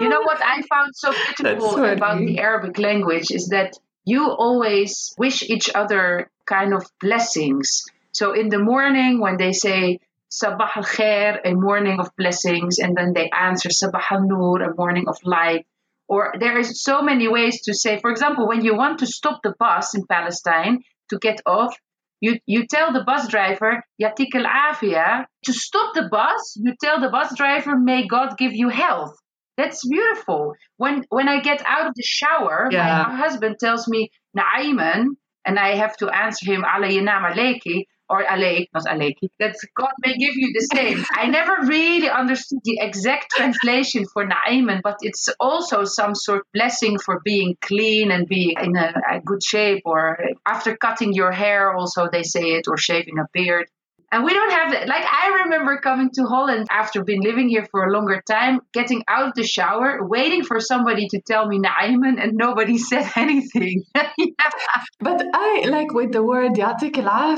You 0.00 0.08
know 0.08 0.22
what 0.22 0.40
I 0.42 0.62
found 0.62 0.90
so 0.94 1.12
beautiful 1.36 1.84
about 1.84 2.18
the 2.18 2.38
Arabic 2.38 2.78
language 2.78 3.30
is 3.30 3.48
that 3.48 3.74
you 4.04 4.30
always 4.30 5.14
wish 5.18 5.42
each 5.42 5.70
other 5.74 6.30
kind 6.46 6.74
of 6.74 6.84
blessings. 7.00 7.84
So 8.12 8.32
in 8.32 8.48
the 8.48 8.58
morning 8.58 9.20
when 9.20 9.36
they 9.36 9.52
say 9.52 10.00
Sabah 10.30 10.76
al 10.76 10.82
khair, 10.82 11.40
a 11.44 11.54
morning 11.54 12.00
of 12.00 12.10
blessings, 12.16 12.78
and 12.78 12.96
then 12.96 13.12
they 13.14 13.30
answer 13.30 13.68
Sabah 13.68 14.02
al 14.10 14.22
nur, 14.22 14.62
a 14.62 14.74
morning 14.74 15.06
of 15.08 15.16
light. 15.24 15.64
Or 16.08 16.34
there 16.38 16.58
is 16.58 16.82
so 16.82 17.02
many 17.02 17.28
ways 17.28 17.62
to 17.62 17.74
say, 17.74 18.00
for 18.00 18.10
example, 18.10 18.48
when 18.48 18.64
you 18.64 18.76
want 18.76 18.98
to 18.98 19.06
stop 19.06 19.40
the 19.42 19.54
bus 19.58 19.94
in 19.94 20.06
Palestine 20.06 20.82
to 21.10 21.18
get 21.18 21.40
off, 21.46 21.78
you, 22.20 22.38
you 22.46 22.66
tell 22.66 22.92
the 22.92 23.04
bus 23.04 23.28
driver, 23.28 23.82
Yatik 24.00 24.34
al 24.34 24.44
afia. 24.44 25.26
To 25.44 25.52
stop 25.52 25.94
the 25.94 26.08
bus, 26.10 26.56
you 26.56 26.74
tell 26.82 27.00
the 27.00 27.10
bus 27.10 27.36
driver, 27.36 27.78
may 27.78 28.06
God 28.06 28.36
give 28.36 28.54
you 28.54 28.68
health. 28.68 29.16
That's 29.56 29.86
beautiful. 29.88 30.54
When 30.76 31.04
when 31.10 31.28
I 31.28 31.40
get 31.40 31.62
out 31.66 31.86
of 31.86 31.94
the 31.94 32.02
shower, 32.04 32.68
Yeah. 32.70 33.04
my 33.08 33.16
husband 33.16 33.56
tells 33.60 33.86
me 33.88 34.10
Na'iman, 34.36 35.16
and 35.46 35.58
I 35.58 35.76
have 35.76 35.96
to 35.98 36.08
answer 36.08 36.44
him 36.52 36.62
Alayinam 36.64 37.22
Aleki 37.32 37.84
or 38.08 38.22
Aleik, 38.22 38.66
not 38.74 38.84
Aleki. 38.84 39.28
That 39.38 39.56
God 39.74 39.92
may 40.04 40.14
give 40.18 40.34
you 40.36 40.52
the 40.52 40.66
same. 40.76 41.02
I 41.16 41.26
never 41.28 41.54
really 41.66 42.08
understood 42.10 42.58
the 42.64 42.78
exact 42.80 43.30
translation 43.30 44.04
for 44.12 44.26
Na'iman, 44.26 44.80
but 44.82 44.96
it's 45.00 45.28
also 45.40 45.84
some 45.84 46.14
sort 46.14 46.40
of 46.40 46.46
blessing 46.52 46.98
for 46.98 47.20
being 47.24 47.56
clean 47.62 48.10
and 48.10 48.28
being 48.28 48.56
in 48.62 48.76
a, 48.76 48.92
a 49.10 49.20
good 49.20 49.42
shape, 49.42 49.82
or 49.86 50.18
after 50.44 50.76
cutting 50.76 51.12
your 51.14 51.32
hair, 51.32 51.72
also 51.74 52.08
they 52.12 52.24
say 52.24 52.52
it, 52.58 52.68
or 52.68 52.76
shaving 52.76 53.18
a 53.18 53.26
beard. 53.32 53.66
And 54.14 54.22
we 54.22 54.32
don't 54.32 54.52
have 54.52 54.70
that. 54.70 54.86
Like, 54.86 55.04
I 55.04 55.42
remember 55.42 55.76
coming 55.78 56.08
to 56.14 56.24
Holland 56.26 56.68
after 56.70 57.02
being 57.02 57.24
living 57.24 57.48
here 57.48 57.66
for 57.72 57.84
a 57.84 57.90
longer 57.90 58.22
time, 58.24 58.60
getting 58.72 59.02
out 59.08 59.26
of 59.26 59.34
the 59.34 59.42
shower, 59.42 60.06
waiting 60.06 60.44
for 60.44 60.60
somebody 60.60 61.08
to 61.08 61.20
tell 61.20 61.48
me 61.48 61.58
Naiman, 61.58 62.22
and 62.22 62.34
nobody 62.34 62.78
said 62.90 63.10
anything. 63.16 63.82
yeah. 63.94 64.50
But 65.00 65.20
I 65.34 65.64
like 65.66 65.92
with 65.92 66.12
the 66.12 66.22
word 66.22 66.52
yatik 66.52 66.96
al 66.98 67.36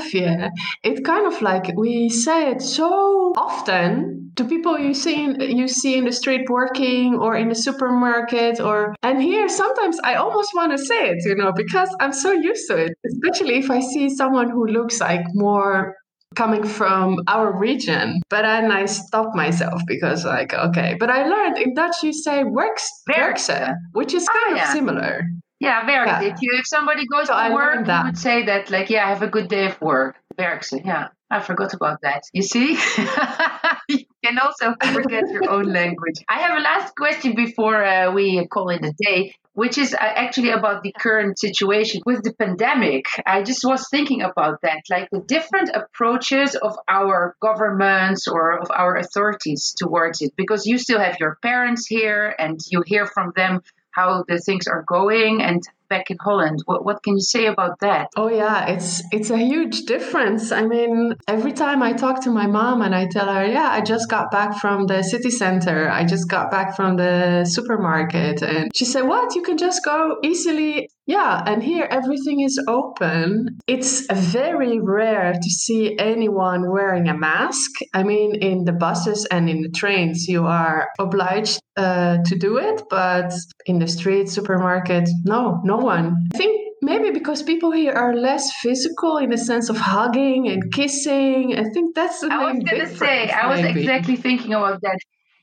it 0.83 1.03
kind 1.03 1.25
of 1.25 1.41
like 1.41 1.73
we 1.75 2.09
say 2.09 2.51
it 2.51 2.61
so 2.61 3.33
often 3.35 4.31
to 4.35 4.43
people 4.45 4.77
you 4.77 4.93
see 4.93 5.23
in, 5.23 5.41
you 5.41 5.67
see 5.67 5.97
in 5.97 6.05
the 6.05 6.11
street 6.11 6.47
working 6.47 7.15
or 7.15 7.35
in 7.35 7.49
the 7.49 7.55
supermarket 7.55 8.59
or 8.59 8.95
and 9.01 9.19
here 9.19 9.49
sometimes 9.49 9.97
I 10.03 10.13
almost 10.15 10.51
want 10.53 10.73
to 10.73 10.77
say 10.77 11.09
it, 11.09 11.25
you 11.25 11.35
know, 11.35 11.51
because 11.51 11.89
I'm 11.99 12.13
so 12.13 12.31
used 12.31 12.67
to 12.67 12.77
it, 12.77 12.93
especially 13.03 13.57
if 13.57 13.71
I 13.71 13.79
see 13.79 14.09
someone 14.11 14.51
who 14.51 14.67
looks 14.67 15.01
like 15.01 15.25
more 15.33 15.95
coming 16.37 16.63
from 16.79 17.17
our 17.27 17.47
region. 17.67 18.21
But 18.29 18.43
then 18.43 18.71
I 18.71 18.85
stopped 18.85 19.35
myself 19.35 19.81
because 19.87 20.23
like 20.23 20.53
okay, 20.53 20.95
but 21.01 21.09
I 21.09 21.19
learned 21.33 21.57
in 21.57 21.73
Dutch 21.73 21.97
you 22.03 22.13
say 22.13 22.43
works 22.43 22.85
Werkse. 23.09 23.49
werkse, 23.49 23.73
which 23.93 24.13
is 24.13 24.23
Oh, 24.29 24.33
kind 24.39 24.59
of 24.61 24.67
similar. 24.77 25.11
Yeah, 25.59 25.79
werk. 25.87 26.07
Yeah. 26.07 26.21
If 26.29 26.37
you 26.43 26.49
if 26.61 26.65
somebody 26.67 27.03
goes 27.13 27.27
So 27.27 27.33
I 27.33 27.49
to 27.49 27.55
work, 27.55 27.75
learned 27.75 27.87
that. 27.87 27.99
you 28.01 28.05
would 28.09 28.17
say 28.29 28.37
that 28.45 28.69
like, 28.69 28.89
yeah, 28.91 29.07
have 29.13 29.23
a 29.23 29.31
good 29.35 29.47
day 29.49 29.65
of 29.71 29.81
work. 29.81 30.15
Werkse. 30.39 30.79
Yeah, 30.85 31.07
I 31.31 31.39
forgot 31.49 31.73
about 31.73 31.97
that. 32.03 32.21
You 32.37 32.43
see, 32.43 32.67
you 33.89 33.99
can 34.23 34.37
also 34.45 34.75
forget 34.93 35.23
your 35.35 35.49
own 35.49 35.65
language. 35.73 36.17
I 36.29 36.37
have 36.45 36.57
a 36.59 36.61
last 36.61 36.95
question 36.95 37.33
before 37.35 37.83
uh, 37.83 38.11
we 38.17 38.45
call 38.53 38.69
it 38.69 38.85
a 38.85 38.93
day. 39.07 39.33
Which 39.57 39.79
is 39.79 39.95
uh, 39.95 39.97
actually 39.99 40.51
about 40.51 40.83
the 40.83 40.93
current 40.99 41.39
situation 41.39 42.01
with 42.05 42.21
the 42.21 42.31
pandemic. 42.31 43.05
I 43.25 43.41
just 43.41 43.63
was 43.65 43.89
thinking 43.89 44.21
about 44.21 44.61
that, 44.61 44.83
like 44.87 45.09
the 45.09 45.23
different 45.35 45.71
approaches 45.73 46.53
of 46.53 46.77
our 46.87 47.35
governments 47.41 48.27
or 48.27 48.59
of 48.59 48.69
our 48.69 48.95
authorities 48.97 49.73
towards 49.75 50.21
it. 50.21 50.33
Because 50.37 50.67
you 50.67 50.77
still 50.77 50.99
have 50.99 51.17
your 51.19 51.39
parents 51.41 51.87
here 51.87 52.35
and 52.37 52.59
you 52.69 52.83
hear 52.85 53.07
from 53.07 53.33
them 53.35 53.61
how 53.89 54.23
the 54.27 54.37
things 54.37 54.67
are 54.67 54.85
going 54.87 55.41
and 55.41 55.63
back 55.89 56.11
in 56.11 56.17
Holland. 56.19 56.59
What, 56.65 56.85
what 56.85 57.03
can 57.03 57.15
you 57.15 57.21
say 57.21 57.45
about 57.45 57.79
that? 57.79 58.09
Oh 58.15 58.29
yeah, 58.29 58.67
it's 58.67 59.01
it's 59.11 59.29
a 59.29 59.37
huge 59.37 59.81
difference. 59.85 60.51
I 60.51 60.63
mean, 60.65 61.13
every 61.27 61.53
time 61.53 61.81
I 61.83 61.93
talk 61.93 62.23
to 62.23 62.31
my 62.31 62.47
mom 62.47 62.81
and 62.81 62.93
I 62.93 63.07
tell 63.07 63.27
her, 63.33 63.45
"Yeah, 63.45 63.69
I 63.69 63.81
just 63.81 64.09
got 64.09 64.31
back 64.31 64.57
from 64.57 64.87
the 64.87 65.03
city 65.03 65.31
center. 65.31 65.89
I 65.89 66.03
just 66.03 66.29
got 66.29 66.51
back 66.51 66.75
from 66.75 66.97
the 66.97 67.45
supermarket." 67.45 68.41
And 68.41 68.71
she 68.75 68.85
said, 68.85 69.03
"What? 69.03 69.35
You 69.35 69.41
can 69.41 69.57
just 69.57 69.83
go 69.83 70.17
easily?" 70.23 70.89
Yeah, 71.07 71.41
and 71.45 71.63
here 71.63 71.87
everything 71.89 72.41
is 72.41 72.61
open. 72.67 73.59
It's 73.65 74.05
very 74.13 74.77
rare 74.81 75.33
to 75.41 75.49
see 75.49 75.97
anyone 75.97 76.69
wearing 76.69 77.07
a 77.07 77.17
mask. 77.17 77.71
I 77.93 78.03
mean, 78.03 78.35
in 78.35 78.65
the 78.65 78.73
buses 78.73 79.25
and 79.31 79.49
in 79.49 79.61
the 79.61 79.69
trains, 79.69 80.27
you 80.27 80.45
are 80.45 80.89
obliged 80.99 81.61
uh, 81.77 82.17
to 82.25 82.35
do 82.37 82.57
it, 82.57 82.83
but 82.89 83.31
in 83.65 83.79
the 83.79 83.87
street, 83.87 84.27
supermarket, 84.29 85.07
no, 85.23 85.61
no 85.63 85.76
one. 85.77 86.15
I 86.33 86.37
think 86.37 86.73
maybe 86.81 87.11
because 87.11 87.43
people 87.43 87.71
here 87.71 87.93
are 87.93 88.15
less 88.15 88.51
physical 88.61 89.17
in 89.17 89.29
the 89.29 89.37
sense 89.37 89.69
of 89.69 89.77
hugging 89.77 90.47
and 90.49 90.71
kissing. 90.73 91.55
I 91.57 91.63
think 91.73 91.95
that's 91.95 92.21
the 92.21 92.29
I 92.31 92.51
was 92.51 92.63
going 92.63 92.85
to 92.85 92.95
say, 92.95 93.29
I 93.29 93.47
was 93.47 93.61
maybe. 93.61 93.81
exactly 93.81 94.15
thinking 94.15 94.53
about 94.53 94.81
that. 94.81 94.99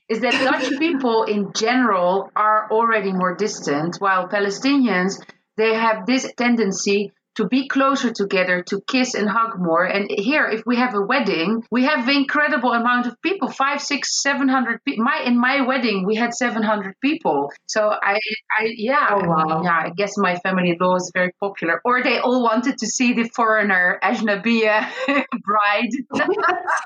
Is 0.07 0.21
that 0.21 0.33
Dutch 0.33 0.77
people 0.79 1.23
in 1.23 1.51
general 1.55 2.29
are 2.35 2.69
already 2.71 3.11
more 3.11 3.35
distant, 3.35 3.97
while 3.99 4.27
Palestinians 4.27 5.19
they 5.57 5.73
have 5.73 6.05
this 6.05 6.31
tendency 6.37 7.13
to 7.35 7.47
be 7.47 7.67
closer 7.67 8.11
together, 8.11 8.63
to 8.69 8.81
kiss 8.87 9.13
and 9.13 9.29
hug 9.29 9.59
more. 9.59 9.83
And 9.83 10.09
here, 10.09 10.47
if 10.47 10.63
we 10.65 10.77
have 10.77 10.93
a 10.95 11.01
wedding, 11.01 11.63
we 11.71 11.83
have 11.85 12.07
an 12.07 12.15
incredible 12.15 12.71
amount 12.71 13.07
of 13.07 13.21
people 13.21 13.49
five, 13.49 13.81
six, 13.81 14.21
seven 14.21 14.47
hundred 14.47 14.83
people. 14.85 15.03
My 15.03 15.21
in 15.25 15.39
my 15.39 15.61
wedding, 15.61 16.05
we 16.05 16.15
had 16.15 16.33
seven 16.33 16.63
hundred 16.63 16.95
people. 17.01 17.51
So 17.67 17.89
I, 17.89 18.19
I 18.59 18.73
yeah, 18.75 19.07
Oh, 19.11 19.27
wow. 19.27 19.61
yeah. 19.63 19.81
I 19.85 19.89
guess 19.95 20.17
my 20.17 20.35
family-in-law 20.37 20.95
is 20.95 21.11
very 21.13 21.31
popular, 21.39 21.81
or 21.85 22.01
they 22.03 22.19
all 22.19 22.43
wanted 22.43 22.77
to 22.79 22.87
see 22.87 23.13
the 23.13 23.23
foreigner 23.35 23.99
Ajnabiya 24.03 24.87
bride. 25.43 25.91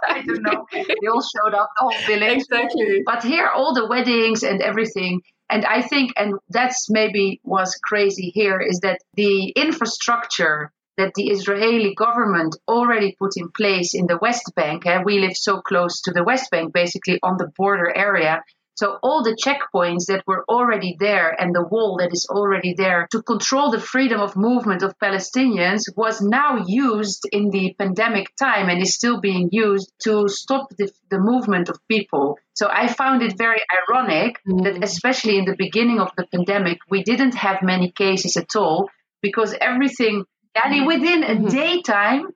I 0.07 0.21
don't 0.25 0.41
know. 0.41 0.65
They 0.71 1.07
all 1.13 1.21
showed 1.21 1.53
up, 1.55 1.69
the 1.77 1.81
whole 1.81 1.93
village. 2.07 2.37
Exactly. 2.39 3.01
But 3.05 3.23
here, 3.23 3.47
all 3.47 3.73
the 3.73 3.87
weddings 3.87 4.43
and 4.43 4.61
everything, 4.61 5.21
and 5.49 5.65
I 5.65 5.81
think, 5.81 6.11
and 6.15 6.35
that's 6.49 6.89
maybe 6.89 7.41
was 7.43 7.79
crazy 7.83 8.31
here, 8.33 8.59
is 8.59 8.79
that 8.81 8.99
the 9.15 9.49
infrastructure 9.49 10.71
that 10.97 11.13
the 11.15 11.29
Israeli 11.29 11.95
government 11.95 12.57
already 12.67 13.15
put 13.17 13.31
in 13.37 13.49
place 13.49 13.93
in 13.93 14.05
the 14.05 14.19
West 14.21 14.51
Bank, 14.55 14.85
and 14.85 15.05
we 15.05 15.19
live 15.19 15.35
so 15.35 15.61
close 15.61 16.01
to 16.01 16.11
the 16.11 16.23
West 16.23 16.51
Bank, 16.51 16.73
basically 16.73 17.19
on 17.23 17.37
the 17.37 17.51
border 17.57 17.91
area. 17.95 18.43
So 18.79 18.97
all 19.03 19.23
the 19.23 19.35
checkpoints 19.35 20.05
that 20.05 20.23
were 20.25 20.45
already 20.47 20.95
there 20.97 21.35
and 21.37 21.53
the 21.53 21.67
wall 21.69 21.97
that 21.99 22.13
is 22.13 22.25
already 22.29 22.75
there 22.75 23.09
to 23.11 23.21
control 23.21 23.71
the 23.71 23.81
freedom 23.93 24.21
of 24.21 24.37
movement 24.37 24.83
of 24.83 24.97
Palestinians 24.99 25.81
was 25.97 26.21
now 26.21 26.63
used 26.65 27.27
in 27.29 27.49
the 27.49 27.75
pandemic 27.77 28.33
time 28.37 28.69
and 28.69 28.81
is 28.81 28.95
still 28.95 29.19
being 29.19 29.49
used 29.51 29.91
to 30.03 30.29
stop 30.29 30.69
the, 30.77 30.89
the 31.09 31.19
movement 31.19 31.67
of 31.67 31.85
people. 31.89 32.39
So 32.53 32.69
I 32.71 32.87
found 32.87 33.21
it 33.21 33.37
very 33.37 33.59
ironic 33.79 34.39
mm-hmm. 34.47 34.63
that 34.63 34.81
especially 34.81 35.37
in 35.37 35.43
the 35.43 35.57
beginning 35.57 35.99
of 35.99 36.11
the 36.15 36.25
pandemic, 36.27 36.77
we 36.89 37.03
didn't 37.03 37.35
have 37.35 37.61
many 37.61 37.91
cases 37.91 38.37
at 38.37 38.55
all 38.55 38.89
because 39.21 39.53
everything, 39.59 40.23
yani 40.55 40.77
mm-hmm. 40.77 40.85
within 40.85 41.23
a 41.23 41.35
mm-hmm. 41.35 41.47
daytime, 41.47 42.27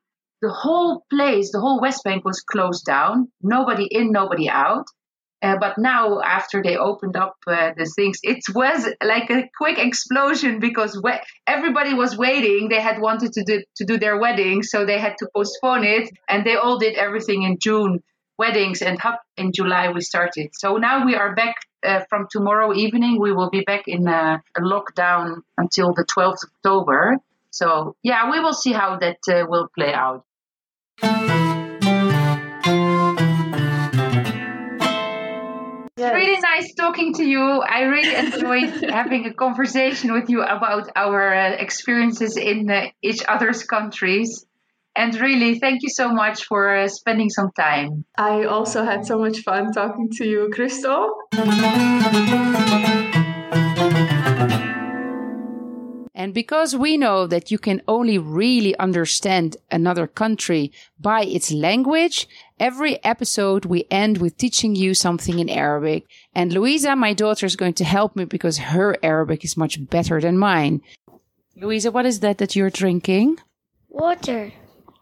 the 0.41 0.51
whole 0.51 1.05
place, 1.09 1.53
the 1.53 1.61
whole 1.61 1.79
West 1.79 2.03
Bank 2.03 2.25
was 2.25 2.41
closed 2.41 2.83
down, 2.83 3.31
nobody 3.41 3.87
in, 3.89 4.11
nobody 4.11 4.49
out. 4.49 4.87
Uh, 5.43 5.57
but 5.59 5.77
now, 5.77 6.21
after 6.21 6.63
they 6.63 6.77
opened 6.77 7.17
up 7.17 7.35
uh, 7.47 7.71
the 7.77 7.85
things, 7.85 8.17
it 8.23 8.39
was 8.55 8.87
like 9.03 9.29
a 9.29 9.49
quick 9.57 9.77
explosion 9.77 10.59
because 10.59 10.99
we- 11.03 11.19
everybody 11.45 11.93
was 11.93 12.17
waiting. 12.17 12.69
They 12.69 12.79
had 12.81 12.99
wanted 13.01 13.33
to 13.33 13.43
do 13.43 13.61
to 13.77 13.83
do 13.85 13.97
their 13.99 14.17
wedding, 14.17 14.63
so 14.63 14.85
they 14.85 14.99
had 14.99 15.15
to 15.19 15.27
postpone 15.35 15.83
it, 15.83 16.09
and 16.29 16.45
they 16.45 16.55
all 16.55 16.77
did 16.79 16.95
everything 16.95 17.43
in 17.43 17.59
June 17.59 18.01
weddings, 18.37 18.81
and 18.81 18.97
up 19.05 19.21
in 19.37 19.51
July 19.51 19.91
we 19.91 20.01
started. 20.01 20.49
So 20.53 20.77
now 20.77 21.05
we 21.05 21.15
are 21.15 21.35
back 21.35 21.55
uh, 21.85 22.01
from 22.09 22.27
tomorrow 22.31 22.73
evening. 22.73 23.19
We 23.19 23.33
will 23.33 23.49
be 23.49 23.61
back 23.61 23.83
in 23.87 24.07
uh, 24.07 24.39
a 24.57 24.61
lockdown 24.61 25.41
until 25.57 25.93
the 25.93 26.05
12th 26.05 26.43
of 26.43 26.49
October. 26.57 27.17
So 27.51 27.95
yeah, 28.03 28.31
we 28.31 28.39
will 28.39 28.53
see 28.53 28.71
how 28.73 28.97
that 28.97 29.19
uh, 29.29 29.45
will 29.47 29.67
play 29.77 29.93
out. 29.93 30.25
It's 35.95 36.11
really 36.11 36.39
nice 36.39 36.73
talking 36.73 37.13
to 37.15 37.23
you. 37.23 37.39
I 37.39 37.81
really 37.81 38.15
enjoyed 38.25 38.89
having 38.89 39.25
a 39.25 39.33
conversation 39.33 40.11
with 40.13 40.27
you 40.29 40.41
about 40.41 40.89
our 40.95 41.33
uh, 41.33 41.51
experiences 41.51 42.35
in 42.35 42.69
uh, 42.69 42.87
each 43.03 43.23
other's 43.27 43.63
countries. 43.63 44.45
And 44.95 45.13
really, 45.15 45.59
thank 45.59 45.83
you 45.83 45.89
so 45.89 46.09
much 46.09 46.45
for 46.45 46.75
uh, 46.75 46.87
spending 46.87 47.29
some 47.29 47.51
time. 47.55 48.05
I 48.17 48.45
also 48.45 48.83
had 48.83 49.05
so 49.05 49.19
much 49.19 49.39
fun 49.39 49.71
talking 49.71 50.09
to 50.17 50.25
you, 50.25 50.49
Crystal. 50.51 51.09
And 56.23 56.33
because 56.33 56.73
we 56.73 56.95
know 56.95 57.27
that 57.27 57.51
you 57.51 57.57
can 57.57 57.81
only 57.85 58.17
really 58.17 58.73
understand 58.77 59.57
another 59.69 60.07
country 60.07 60.71
by 60.97 61.25
its 61.25 61.51
language, 61.51 62.29
every 62.57 63.03
episode 63.03 63.65
we 63.65 63.83
end 63.91 64.19
with 64.19 64.37
teaching 64.37 64.73
you 64.73 64.93
something 64.93 65.39
in 65.39 65.49
Arabic. 65.49 66.05
And 66.33 66.53
Louisa, 66.53 66.95
my 66.95 67.11
daughter, 67.11 67.45
is 67.45 67.57
going 67.57 67.73
to 67.73 67.83
help 67.83 68.15
me 68.15 68.23
because 68.23 68.71
her 68.71 68.95
Arabic 69.03 69.43
is 69.43 69.57
much 69.57 69.85
better 69.89 70.21
than 70.21 70.37
mine. 70.37 70.81
Louisa, 71.57 71.91
what 71.91 72.05
is 72.05 72.21
that 72.21 72.37
that 72.37 72.55
you're 72.55 72.69
drinking? 72.69 73.39
Water. 73.89 74.53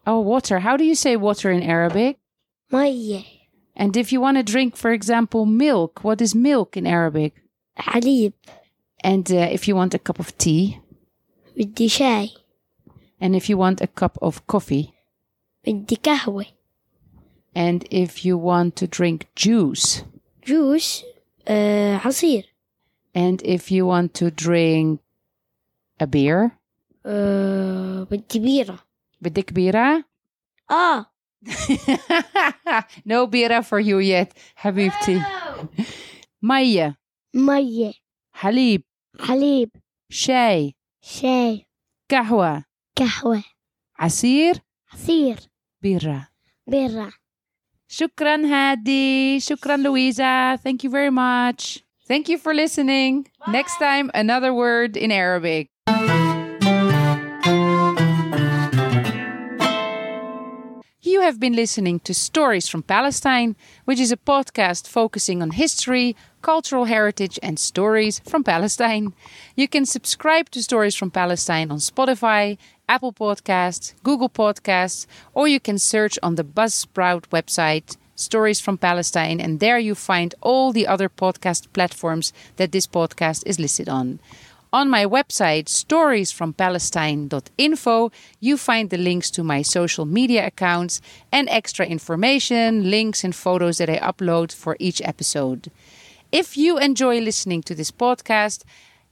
Oh, 0.08 0.22
water. 0.22 0.58
How 0.62 0.76
do 0.76 0.84
you 0.84 0.96
say 0.96 1.18
water 1.18 1.52
in 1.52 1.62
Arabic? 1.62 2.18
Maye. 2.72 3.48
And 3.76 3.96
if 3.96 4.12
you 4.12 4.22
want 4.22 4.38
to 4.38 4.44
drink, 4.44 4.76
for 4.76 4.92
example, 4.92 5.46
milk, 5.46 6.04
what 6.04 6.20
is 6.20 6.34
milk 6.34 6.76
in 6.76 6.88
Arabic? 6.88 7.36
Halib. 7.78 8.34
And 9.04 9.32
uh, 9.32 9.50
if 9.52 9.68
you 9.68 9.76
want 9.76 9.94
a 9.94 10.00
cup 10.00 10.18
of 10.18 10.36
tea? 10.40 10.81
بدي 11.61 11.89
شاي. 11.89 12.31
and 13.21 13.35
if 13.35 13.49
you 13.49 13.57
want 13.57 13.81
a 13.81 13.87
cup 13.87 14.19
of 14.23 14.47
coffee, 14.47 14.93
بدي 15.67 15.97
قهوة. 15.97 16.47
and 17.55 17.85
if 17.91 18.25
you 18.25 18.37
want 18.37 18.77
to 18.77 18.87
drink 18.87 19.27
juice, 19.35 20.03
جوس. 20.47 21.03
آه 21.49 21.97
عصير. 21.97 22.45
and 23.15 23.43
if 23.43 23.71
you 23.71 23.87
want 23.87 24.15
to 24.15 24.31
drink 24.31 24.99
a 26.01 26.07
beer, 26.07 26.51
آه 27.07 28.05
بدي 28.11 28.39
بيرة. 28.39 28.79
بدك 29.21 29.53
بيرة? 29.53 30.05
آه. 30.71 31.07
no 33.09 33.25
بيرة 33.27 33.61
for 33.61 33.81
you 33.81 33.99
yet, 34.01 34.33
حبيبتي. 34.57 35.23
مية, 36.43 36.97
مية. 37.35 37.93
حليب, 38.33 38.83
حليب. 39.21 39.71
شاي, 40.11 40.75
شاي. 41.01 41.67
قهوة, 42.11 42.65
قهوة. 42.97 43.45
عصير, 43.99 44.55
عصير. 44.93 45.37
بيرة. 45.83 46.29
بيرة. 46.67 47.13
شكرا 47.89 48.37
هادي, 48.37 49.41
شكرا 49.41 49.77
Louisa. 49.77 50.59
Thank 50.59 50.85
you 50.85 50.91
very 50.91 51.11
much. 51.11 51.83
Thank 52.09 52.29
you 52.29 52.39
for 52.39 52.55
listening. 52.55 53.27
Next 53.49 53.79
time, 53.79 54.11
another 54.15 54.55
word 54.55 54.97
in 54.97 55.11
Arabic. 55.11 55.71
You 61.22 61.28
have 61.28 61.40
been 61.40 61.56
listening 61.56 62.00
to 62.00 62.16
Stories 62.16 62.68
from 62.68 62.82
Palestine, 62.82 63.56
which 63.86 64.00
is 64.00 64.12
a 64.12 64.18
podcast 64.18 64.88
focusing 64.88 65.44
on 65.44 65.52
history, 65.52 66.16
cultural 66.42 66.86
heritage, 66.86 67.38
and 67.44 67.60
stories 67.60 68.18
from 68.28 68.44
Palestine. 68.44 69.14
You 69.56 69.68
can 69.68 69.86
subscribe 69.86 70.50
to 70.50 70.64
Stories 70.64 70.96
from 70.96 71.12
Palestine 71.12 71.70
on 71.70 71.78
Spotify, 71.78 72.58
Apple 72.90 73.14
Podcasts, 73.14 73.94
Google 74.02 74.30
Podcasts, 74.30 75.06
or 75.36 75.48
you 75.48 75.60
can 75.60 75.78
search 75.78 76.18
on 76.24 76.38
the 76.38 76.44
Buzzsprout 76.44 77.26
website 77.30 77.98
Stories 78.16 78.60
from 78.60 78.80
Palestine, 78.80 79.40
and 79.40 79.60
there 79.60 79.78
you 79.78 79.94
find 79.94 80.34
all 80.42 80.72
the 80.72 80.88
other 80.88 81.08
podcast 81.08 81.72
platforms 81.72 82.34
that 82.56 82.72
this 82.72 82.88
podcast 82.88 83.44
is 83.46 83.60
listed 83.60 83.88
on. 83.88 84.20
On 84.74 84.90
my 84.90 85.06
website, 85.06 85.66
storiesfrompalestine.info, 85.66 88.12
you 88.40 88.56
find 88.56 88.90
the 88.90 88.98
links 88.98 89.30
to 89.32 89.44
my 89.44 89.64
social 89.64 90.06
media 90.06 90.48
accounts 90.48 91.02
and 91.30 91.50
extra 91.50 91.86
information, 91.86 92.90
links, 92.90 93.26
and 93.26 93.36
photos 93.36 93.80
that 93.80 93.90
I 93.90 94.00
upload 94.00 94.54
for 94.54 94.78
each 94.80 95.02
episode. 95.02 95.70
If 96.32 96.56
you 96.56 96.78
enjoy 96.78 97.20
listening 97.20 97.64
to 97.64 97.76
this 97.76 97.92
podcast, 97.92 98.64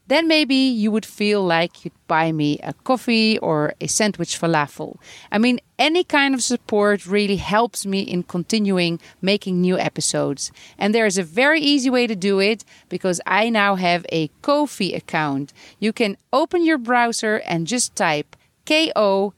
then 0.09 0.27
maybe 0.27 0.55
you 0.55 0.91
would 0.91 1.05
feel 1.05 1.43
like 1.43 1.85
you'd 1.85 1.93
buy 2.07 2.31
me 2.31 2.59
a 2.63 2.73
coffee 2.83 3.37
or 3.39 3.73
a 3.79 3.87
sandwich 3.87 4.39
falafel. 4.39 4.97
I 5.31 5.37
mean, 5.37 5.59
any 5.77 6.03
kind 6.03 6.33
of 6.33 6.43
support 6.43 7.05
really 7.05 7.37
helps 7.37 7.85
me 7.85 8.01
in 8.01 8.23
continuing 8.23 8.99
making 9.21 9.61
new 9.61 9.77
episodes. 9.77 10.51
And 10.77 10.93
there 10.93 11.05
is 11.05 11.17
a 11.17 11.23
very 11.23 11.61
easy 11.61 11.89
way 11.89 12.07
to 12.07 12.15
do 12.15 12.39
it 12.39 12.65
because 12.89 13.21
I 13.25 13.49
now 13.49 13.75
have 13.75 14.05
a 14.11 14.29
Ko-fi 14.41 14.93
account. 14.93 15.53
You 15.79 15.93
can 15.93 16.17
open 16.33 16.65
your 16.65 16.77
browser 16.77 17.37
and 17.45 17.67
just 17.67 17.95
type 17.95 18.35
ko-fi.com 18.65 19.33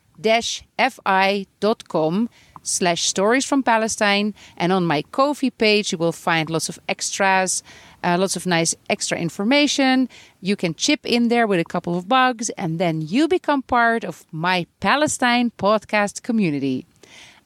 slash 2.64 3.04
stories 3.04 3.46
from 3.46 3.64
Palestine. 3.64 4.34
And 4.58 4.72
on 4.72 4.86
my 4.86 5.02
Ko-fi 5.04 5.50
page, 5.50 5.92
you 5.92 5.98
will 5.98 6.12
find 6.12 6.50
lots 6.50 6.70
of 6.70 6.80
extras, 6.88 7.64
uh, 8.04 8.18
lots 8.20 8.36
of 8.36 8.46
nice 8.46 8.76
extra 8.90 9.18
information. 9.18 10.10
You 10.42 10.56
can 10.56 10.76
chip 10.76 11.06
in 11.06 11.28
there 11.28 11.48
with 11.48 11.60
a 11.60 11.66
couple 11.66 11.98
of 11.98 12.08
bugs, 12.08 12.50
and 12.52 12.80
then 12.80 13.02
you 13.02 13.28
become 13.28 13.62
part 13.62 14.04
of 14.04 14.26
my 14.32 14.66
Palestine 14.80 15.52
podcast 15.58 16.24
community. 16.24 16.86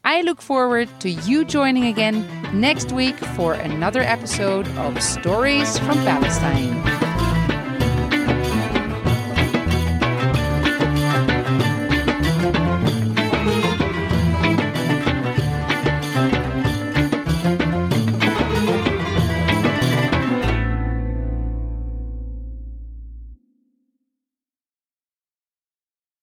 I 0.03 0.21
look 0.21 0.41
forward 0.41 0.87
to 0.99 1.09
you 1.09 1.45
joining 1.45 1.85
again 1.85 2.27
next 2.53 2.91
week 2.91 3.17
for 3.35 3.53
another 3.53 4.01
episode 4.01 4.67
of 4.77 5.01
Stories 5.01 5.79
from 5.79 5.97
Palestine. 6.05 7.04